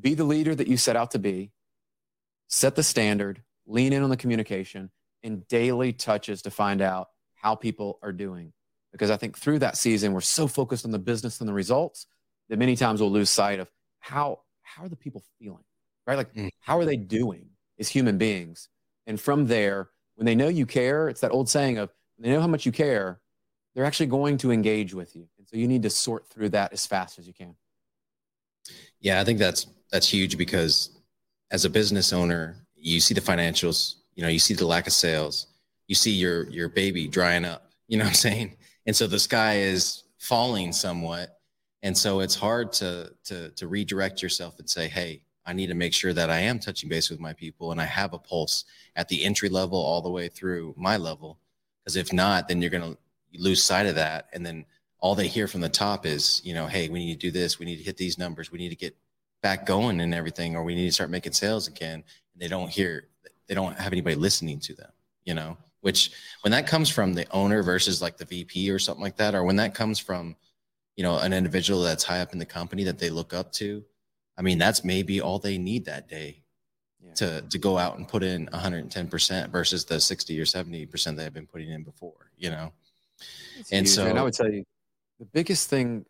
be 0.00 0.14
the 0.14 0.24
leader 0.24 0.54
that 0.54 0.68
you 0.68 0.76
set 0.76 0.96
out 0.96 1.10
to 1.12 1.18
be, 1.18 1.52
set 2.48 2.76
the 2.76 2.82
standard, 2.82 3.42
lean 3.66 3.92
in 3.92 4.02
on 4.02 4.10
the 4.10 4.16
communication, 4.16 4.90
in 5.22 5.44
daily 5.48 5.92
touches 5.92 6.42
to 6.42 6.50
find 6.50 6.80
out 6.80 7.08
how 7.34 7.54
people 7.54 7.98
are 8.02 8.12
doing. 8.12 8.52
Because 8.92 9.10
I 9.10 9.16
think 9.16 9.38
through 9.38 9.60
that 9.60 9.76
season, 9.76 10.12
we're 10.12 10.20
so 10.20 10.46
focused 10.46 10.84
on 10.84 10.90
the 10.90 10.98
business 10.98 11.40
and 11.40 11.48
the 11.48 11.54
results 11.54 12.06
that 12.48 12.58
many 12.58 12.76
times 12.76 13.00
we'll 13.00 13.10
lose 13.10 13.30
sight 13.30 13.60
of 13.60 13.70
how 14.00 14.40
how 14.62 14.84
are 14.84 14.88
the 14.88 14.96
people 14.96 15.22
feeling, 15.38 15.64
right? 16.06 16.16
Like 16.16 16.34
mm. 16.34 16.50
how 16.60 16.78
are 16.78 16.84
they 16.84 16.96
doing 16.96 17.50
as 17.78 17.88
human 17.88 18.18
beings? 18.18 18.68
And 19.06 19.20
from 19.20 19.46
there, 19.46 19.90
when 20.14 20.26
they 20.26 20.34
know 20.34 20.48
you 20.48 20.66
care, 20.66 21.08
it's 21.08 21.20
that 21.20 21.30
old 21.30 21.48
saying 21.48 21.78
of 21.78 21.90
they 22.24 22.30
know 22.30 22.40
how 22.40 22.46
much 22.46 22.66
you 22.66 22.72
care, 22.72 23.20
they're 23.74 23.84
actually 23.84 24.06
going 24.06 24.38
to 24.38 24.52
engage 24.52 24.94
with 24.94 25.16
you. 25.16 25.28
And 25.38 25.48
so 25.48 25.56
you 25.56 25.66
need 25.66 25.82
to 25.82 25.90
sort 25.90 26.28
through 26.28 26.50
that 26.50 26.72
as 26.72 26.86
fast 26.86 27.18
as 27.18 27.26
you 27.26 27.32
can. 27.32 27.54
Yeah, 29.00 29.20
I 29.20 29.24
think 29.24 29.38
that's 29.38 29.66
that's 29.90 30.08
huge 30.08 30.38
because 30.38 30.90
as 31.50 31.64
a 31.64 31.70
business 31.70 32.12
owner, 32.12 32.56
you 32.76 33.00
see 33.00 33.14
the 33.14 33.20
financials, 33.20 33.96
you 34.14 34.22
know 34.22 34.28
you 34.28 34.38
see 34.38 34.54
the 34.54 34.66
lack 34.66 34.86
of 34.86 34.92
sales 34.92 35.46
you 35.86 35.94
see 35.94 36.10
your 36.10 36.48
your 36.50 36.68
baby 36.68 37.08
drying 37.08 37.44
up 37.44 37.70
you 37.88 37.96
know 37.96 38.04
what 38.04 38.10
i'm 38.10 38.14
saying 38.14 38.56
and 38.86 38.94
so 38.94 39.06
the 39.06 39.18
sky 39.18 39.58
is 39.58 40.04
falling 40.18 40.72
somewhat 40.72 41.38
and 41.82 41.96
so 41.96 42.20
it's 42.20 42.34
hard 42.34 42.72
to 42.72 43.12
to 43.24 43.50
to 43.50 43.66
redirect 43.66 44.22
yourself 44.22 44.58
and 44.58 44.68
say 44.68 44.88
hey 44.88 45.22
i 45.46 45.52
need 45.52 45.68
to 45.68 45.74
make 45.74 45.92
sure 45.92 46.12
that 46.12 46.30
i 46.30 46.38
am 46.38 46.58
touching 46.58 46.88
base 46.88 47.10
with 47.10 47.20
my 47.20 47.32
people 47.32 47.72
and 47.72 47.80
i 47.80 47.84
have 47.84 48.12
a 48.12 48.18
pulse 48.18 48.64
at 48.96 49.08
the 49.08 49.24
entry 49.24 49.48
level 49.48 49.78
all 49.78 50.02
the 50.02 50.10
way 50.10 50.28
through 50.28 50.74
my 50.76 50.96
level 50.96 51.38
because 51.82 51.96
if 51.96 52.12
not 52.12 52.48
then 52.48 52.60
you're 52.60 52.70
going 52.70 52.92
to 52.92 52.98
lose 53.34 53.62
sight 53.62 53.86
of 53.86 53.94
that. 53.94 54.28
And 54.32 54.44
then 54.44 54.66
all 54.98 55.14
they 55.14 55.28
hear 55.28 55.48
from 55.48 55.60
the 55.60 55.68
top 55.68 56.06
is 56.06 56.40
you 56.44 56.54
know 56.54 56.66
hey 56.66 56.88
we 56.88 57.04
need 57.04 57.20
to 57.20 57.26
do 57.26 57.30
this. 57.30 57.58
We 57.58 57.66
need 57.66 57.78
to 57.78 57.84
hit 57.84 57.96
these 57.96 58.18
numbers. 58.18 58.52
We 58.52 58.58
need 58.58 58.70
to 58.70 58.76
get 58.76 58.96
back 59.42 59.66
going 59.66 60.00
and 60.00 60.14
everything 60.14 60.54
or 60.54 60.62
we 60.62 60.74
need 60.74 60.86
to 60.86 60.92
start 60.92 61.10
making 61.10 61.32
sales 61.32 61.66
again. 61.68 62.04
And 62.32 62.40
they 62.40 62.48
don't 62.48 62.70
hear 62.70 63.08
they 63.48 63.54
don't 63.54 63.78
have 63.78 63.92
anybody 63.92 64.16
listening 64.16 64.60
to 64.60 64.74
them, 64.74 64.90
you 65.24 65.34
know, 65.34 65.56
which 65.80 66.12
when 66.42 66.52
that 66.52 66.66
comes 66.66 66.88
from 66.88 67.12
the 67.12 67.26
owner 67.30 67.62
versus 67.62 68.00
like 68.00 68.16
the 68.16 68.24
VP 68.24 68.70
or 68.70 68.78
something 68.78 69.02
like 69.02 69.16
that, 69.16 69.34
or 69.34 69.44
when 69.44 69.56
that 69.56 69.74
comes 69.74 69.98
from, 69.98 70.36
you 70.96 71.02
know, 71.02 71.18
an 71.18 71.32
individual 71.32 71.82
that's 71.82 72.04
high 72.04 72.20
up 72.20 72.32
in 72.32 72.38
the 72.38 72.46
company 72.46 72.84
that 72.84 72.98
they 72.98 73.10
look 73.10 73.34
up 73.34 73.52
to, 73.52 73.84
I 74.38 74.42
mean, 74.42 74.58
that's 74.58 74.84
maybe 74.84 75.20
all 75.20 75.38
they 75.38 75.58
need 75.58 75.84
that 75.86 76.08
day 76.08 76.41
yeah. 77.04 77.14
to, 77.14 77.42
to 77.42 77.58
go 77.58 77.78
out 77.78 77.98
and 77.98 78.06
put 78.06 78.22
in 78.22 78.46
110% 78.48 79.50
versus 79.50 79.84
the 79.84 80.00
60 80.00 80.40
or 80.40 80.44
70% 80.44 81.16
they 81.16 81.24
have 81.24 81.34
been 81.34 81.46
putting 81.46 81.70
in 81.70 81.82
before, 81.82 82.30
you 82.36 82.50
know? 82.50 82.72
It's 83.58 83.72
and 83.72 83.86
huge. 83.86 83.94
so, 83.94 84.06
and 84.06 84.18
I 84.18 84.22
would 84.22 84.34
tell 84.34 84.50
you 84.50 84.64
the 85.18 85.26
biggest 85.26 85.68
thing, 85.68 86.04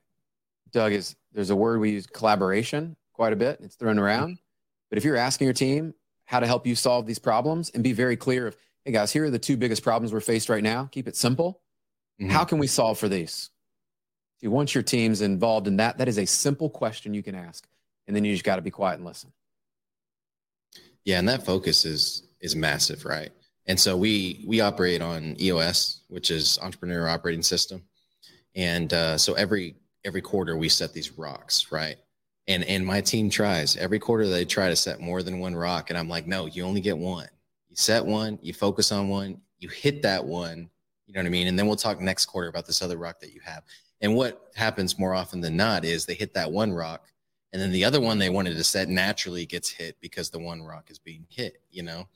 Doug, 0.72 0.92
is 0.92 1.16
there's 1.33 1.50
a 1.50 1.57
word 1.57 1.81
we 1.81 1.90
use 1.90 2.07
collaboration 2.07 2.96
quite 3.12 3.33
a 3.33 3.37
bit. 3.37 3.61
It's 3.62 3.76
thrown 3.76 3.98
around. 3.98 4.38
But 4.88 4.98
if 4.98 5.05
you're 5.05 5.16
asking 5.16 5.46
your 5.46 5.55
team, 5.55 5.94
how 6.24 6.40
to 6.40 6.46
help 6.46 6.66
you 6.66 6.74
solve 6.74 7.07
these 7.07 7.18
problems 7.18 7.70
and 7.70 7.83
be 7.83 7.92
very 7.92 8.16
clear 8.16 8.46
of, 8.46 8.57
hey 8.85 8.92
guys, 8.92 9.12
here 9.12 9.24
are 9.24 9.31
the 9.31 9.38
two 9.38 9.57
biggest 9.57 9.83
problems 9.83 10.12
we're 10.12 10.20
faced 10.20 10.48
right 10.48 10.62
now. 10.62 10.88
Keep 10.90 11.09
it 11.09 11.16
simple. 11.16 11.61
Mm-hmm. 12.20 12.31
How 12.31 12.44
can 12.44 12.59
we 12.59 12.66
solve 12.66 12.98
for 12.98 13.09
these? 13.09 13.50
See, 14.40 14.48
once 14.48 14.74
your 14.74 14.83
team's 14.83 15.20
involved 15.20 15.68
in 15.68 15.76
that, 15.76 15.98
that 15.98 16.09
is 16.09 16.18
a 16.18 16.26
simple 16.26 16.70
question 16.70 17.14
you 17.14 17.22
can 17.22 17.35
ask. 17.35 17.66
And 18.07 18.16
then 18.16 18.24
you 18.24 18.33
just 18.33 18.44
got 18.44 18.57
to 18.57 18.62
be 18.62 18.70
quiet 18.70 18.96
and 18.96 19.05
listen. 19.05 19.33
Yeah, 21.04 21.18
and 21.18 21.28
that 21.28 21.44
focus 21.44 21.84
is 21.84 22.28
is 22.40 22.56
massive, 22.56 23.04
right? 23.04 23.30
And 23.66 23.78
so 23.78 23.96
we 23.96 24.44
we 24.46 24.60
operate 24.60 25.02
on 25.02 25.36
EOS, 25.40 26.02
which 26.08 26.30
is 26.30 26.58
Entrepreneur 26.62 27.08
Operating 27.08 27.42
System, 27.42 27.82
and 28.54 28.92
uh, 28.92 29.18
so 29.18 29.34
every 29.34 29.76
every 30.04 30.20
quarter 30.22 30.56
we 30.56 30.68
set 30.68 30.92
these 30.92 31.16
rocks, 31.18 31.70
right? 31.70 31.96
and 32.48 32.64
and 32.64 32.84
my 32.84 33.00
team 33.00 33.30
tries. 33.30 33.76
Every 33.76 33.98
quarter 33.98 34.26
they 34.26 34.44
try 34.44 34.68
to 34.68 34.76
set 34.76 35.00
more 35.00 35.22
than 35.22 35.38
one 35.38 35.54
rock 35.54 35.90
and 35.90 35.98
i'm 35.98 36.08
like 36.08 36.26
no 36.26 36.46
you 36.46 36.64
only 36.64 36.80
get 36.80 36.96
one. 36.96 37.28
You 37.68 37.76
set 37.76 38.04
one 38.04 38.38
you 38.42 38.52
focus 38.52 38.92
on 38.92 39.08
one 39.08 39.40
you 39.58 39.68
hit 39.68 40.02
that 40.02 40.24
one 40.24 40.68
you 41.06 41.14
know 41.14 41.20
what 41.20 41.26
i 41.26 41.30
mean? 41.30 41.46
And 41.46 41.58
then 41.58 41.66
we'll 41.66 41.76
talk 41.76 42.00
next 42.00 42.26
quarter 42.26 42.48
about 42.48 42.66
this 42.66 42.82
other 42.82 42.96
rock 42.96 43.20
that 43.20 43.32
you 43.32 43.40
have. 43.44 43.64
And 44.00 44.14
what 44.16 44.50
happens 44.56 44.98
more 44.98 45.14
often 45.14 45.40
than 45.40 45.56
not 45.56 45.84
is 45.84 46.04
they 46.04 46.14
hit 46.14 46.34
that 46.34 46.50
one 46.50 46.72
rock 46.72 47.06
and 47.52 47.60
then 47.60 47.70
the 47.70 47.84
other 47.84 48.00
one 48.00 48.18
they 48.18 48.30
wanted 48.30 48.54
to 48.54 48.64
set 48.64 48.88
naturally 48.88 49.46
gets 49.46 49.70
hit 49.70 49.96
because 50.00 50.30
the 50.30 50.38
one 50.38 50.62
rock 50.62 50.90
is 50.90 50.98
being 50.98 51.26
hit 51.28 51.62
you 51.70 51.82
know 51.82 52.06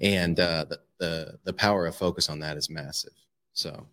and 0.00 0.40
uh, 0.40 0.64
the, 0.68 0.80
the 0.98 1.38
the 1.44 1.52
power 1.52 1.86
of 1.86 1.94
focus 1.94 2.28
on 2.28 2.38
that 2.38 2.56
is 2.56 2.70
massive 2.70 3.12
so 3.52 3.86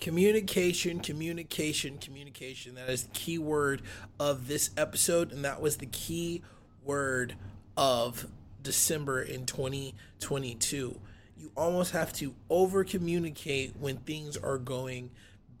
Communication, 0.00 1.00
communication, 1.00 1.98
communication. 1.98 2.74
That 2.74 2.88
is 2.88 3.02
the 3.04 3.10
key 3.10 3.36
word 3.36 3.82
of 4.18 4.48
this 4.48 4.70
episode, 4.78 5.30
and 5.30 5.44
that 5.44 5.60
was 5.60 5.76
the 5.76 5.86
key 5.86 6.42
word 6.82 7.36
of 7.76 8.26
December 8.62 9.20
in 9.20 9.44
2022. 9.44 10.98
You 11.36 11.52
almost 11.54 11.92
have 11.92 12.14
to 12.14 12.34
over 12.48 12.82
communicate 12.82 13.74
when 13.78 13.98
things 13.98 14.38
are 14.38 14.56
going 14.56 15.10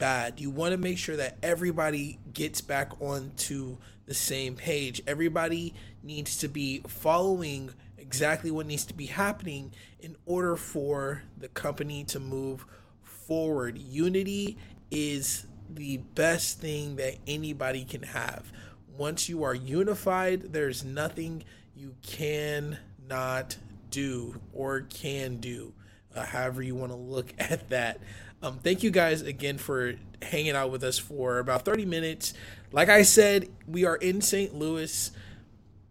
bad. 0.00 0.40
You 0.40 0.50
want 0.50 0.72
to 0.72 0.78
make 0.78 0.98
sure 0.98 1.16
that 1.16 1.38
everybody 1.44 2.18
gets 2.34 2.62
back 2.62 3.00
onto 3.00 3.78
the 4.06 4.14
same 4.14 4.56
page. 4.56 5.02
Everybody 5.06 5.74
needs 6.02 6.38
to 6.38 6.48
be 6.48 6.82
following 6.88 7.70
exactly 7.98 8.50
what 8.50 8.66
needs 8.66 8.86
to 8.86 8.94
be 8.94 9.06
happening 9.06 9.72
in 10.00 10.16
order 10.26 10.56
for 10.56 11.22
the 11.38 11.48
company 11.48 12.04
to 12.06 12.20
move 12.20 12.66
forward. 13.04 13.78
Unity 13.78 14.58
is 14.90 15.46
the 15.72 15.98
best 15.98 16.60
thing 16.60 16.96
that 16.96 17.16
anybody 17.28 17.84
can 17.84 18.02
have. 18.02 18.52
Once 18.96 19.28
you 19.28 19.44
are 19.44 19.54
unified, 19.54 20.52
there's 20.52 20.84
nothing 20.84 21.44
you 21.76 21.94
cannot 22.02 23.56
do 23.90 24.40
or 24.52 24.82
can 24.82 25.36
do. 25.38 25.72
uh, 26.14 26.24
however 26.26 26.62
you 26.62 26.74
want 26.74 26.92
to 26.92 26.96
look 26.98 27.32
at 27.38 27.68
that. 27.70 28.00
Um, 28.42 28.58
thank 28.58 28.82
you 28.82 28.90
guys 28.90 29.22
again 29.22 29.58
for 29.58 29.94
hanging 30.22 30.56
out 30.56 30.70
with 30.70 30.82
us 30.82 30.98
for 30.98 31.38
about 31.38 31.64
30 31.64 31.84
minutes. 31.84 32.32
Like 32.72 32.88
I 32.88 33.02
said, 33.02 33.48
we 33.66 33.84
are 33.84 33.96
in 33.96 34.22
St. 34.22 34.54
Louis. 34.54 35.10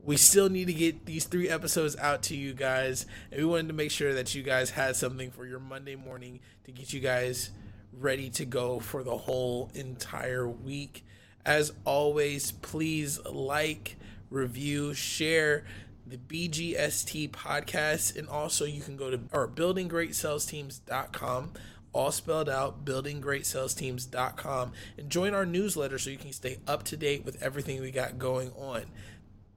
We 0.04 0.18
still 0.18 0.50
need 0.50 0.66
to 0.66 0.74
get 0.74 1.06
these 1.06 1.26
three 1.26 1.50
episodes 1.50 1.96
out 1.98 2.24
to 2.24 2.36
you 2.36 2.54
guys, 2.54 3.06
and 3.32 3.40
we 3.40 3.46
wanted 3.46 3.68
to 3.68 3.74
make 3.74 3.92
sure 3.92 4.14
that 4.14 4.34
you 4.34 4.42
guys 4.42 4.72
had 4.72 4.96
something 4.96 5.30
for 5.30 5.46
your 5.46 5.60
Monday 5.60 5.96
morning 5.96 6.40
to 6.64 6.72
get 6.72 6.94
you 6.94 7.00
guys 7.00 7.52
ready 7.94 8.30
to 8.32 8.46
go 8.46 8.80
for 8.80 9.04
the 9.04 9.18
whole 9.18 9.70
entire 9.76 10.48
week. 10.48 11.06
As 11.46 11.74
always, 11.86 12.52
please 12.52 13.24
like, 13.26 13.98
review, 14.30 14.94
share 14.94 15.66
the 16.08 16.18
BGST 16.18 17.30
podcast, 17.32 18.18
and 18.18 18.28
also 18.28 18.66
you 18.66 18.82
can 18.82 18.96
go 18.96 19.12
to 19.12 19.20
our 19.32 19.48
buildinggreatsalesteams.com, 19.48 21.54
all 21.94 22.12
spelled 22.12 22.50
out, 22.50 22.86
buildinggreatsalesteams.com, 22.86 24.72
and 24.98 25.10
join 25.10 25.34
our 25.34 25.46
newsletter 25.46 25.98
so 25.98 26.10
you 26.10 26.18
can 26.18 26.32
stay 26.32 26.58
up 26.68 26.84
to 26.84 26.98
date 26.98 27.26
with 27.26 27.42
everything 27.42 27.82
we 27.82 27.92
got 27.92 28.20
going 28.20 28.52
on. 28.52 28.86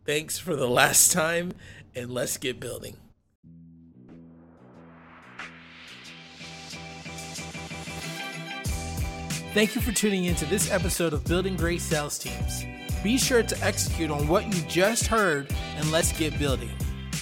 Thanks 0.05 0.39
for 0.39 0.57
the 0.57 0.69
last 0.69 1.13
time, 1.13 1.53
and 1.95 2.11
let's 2.13 2.37
get 2.37 2.59
building. 2.59 2.97
Thank 9.55 9.75
you 9.75 9.83
for 9.83 9.93
tuning 9.93 10.25
in 10.25 10.35
to 10.37 10.47
this 10.47 10.71
episode 10.71 11.13
of 11.13 11.25
Building 11.27 11.57
Great 11.57 11.83
Sales 11.83 12.19
Teams. 12.19 12.65
Be 13.03 13.19
sure 13.19 13.43
to 13.43 13.65
execute 13.65 14.11
on 14.11 14.27
what 14.27 14.47
you 14.47 14.63
just 14.63 15.07
heard 15.07 15.55
and 15.77 15.91
let's 15.93 16.11
get 16.19 16.39
building. 16.39 16.71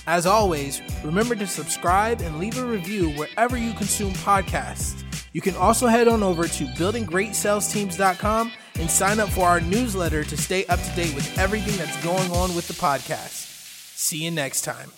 As 0.07 0.27
always, 0.27 0.83
remember 1.05 1.35
to 1.37 1.47
subscribe 1.47 2.21
and 2.21 2.39
leave 2.39 2.59
a 2.59 2.65
review 2.65 3.11
wherever 3.11 3.57
you 3.57 3.73
consume 3.75 4.13
podcasts. 4.15 5.05
You 5.33 5.41
can 5.41 5.55
also 5.57 5.87
head 5.87 6.09
on 6.09 6.23
over 6.23 6.49
to 6.49 6.65
buildinggreatsalesteams.com 6.65 8.53
and 8.79 8.91
sign 8.91 9.21
up 9.21 9.29
for 9.29 9.47
our 9.47 9.61
newsletter 9.61 10.25
to 10.25 10.37
stay 10.37 10.65
up 10.67 10.81
to 10.81 10.97
date 10.97 11.15
with 11.15 11.39
everything 11.39 11.77
that's 11.77 12.03
going 12.03 12.31
on 12.33 12.55
with 12.57 12.67
the 12.67 12.75
podcast. 12.75 13.47
See 13.97 14.25
you 14.25 14.31
next 14.31 14.63
time. 14.63 14.91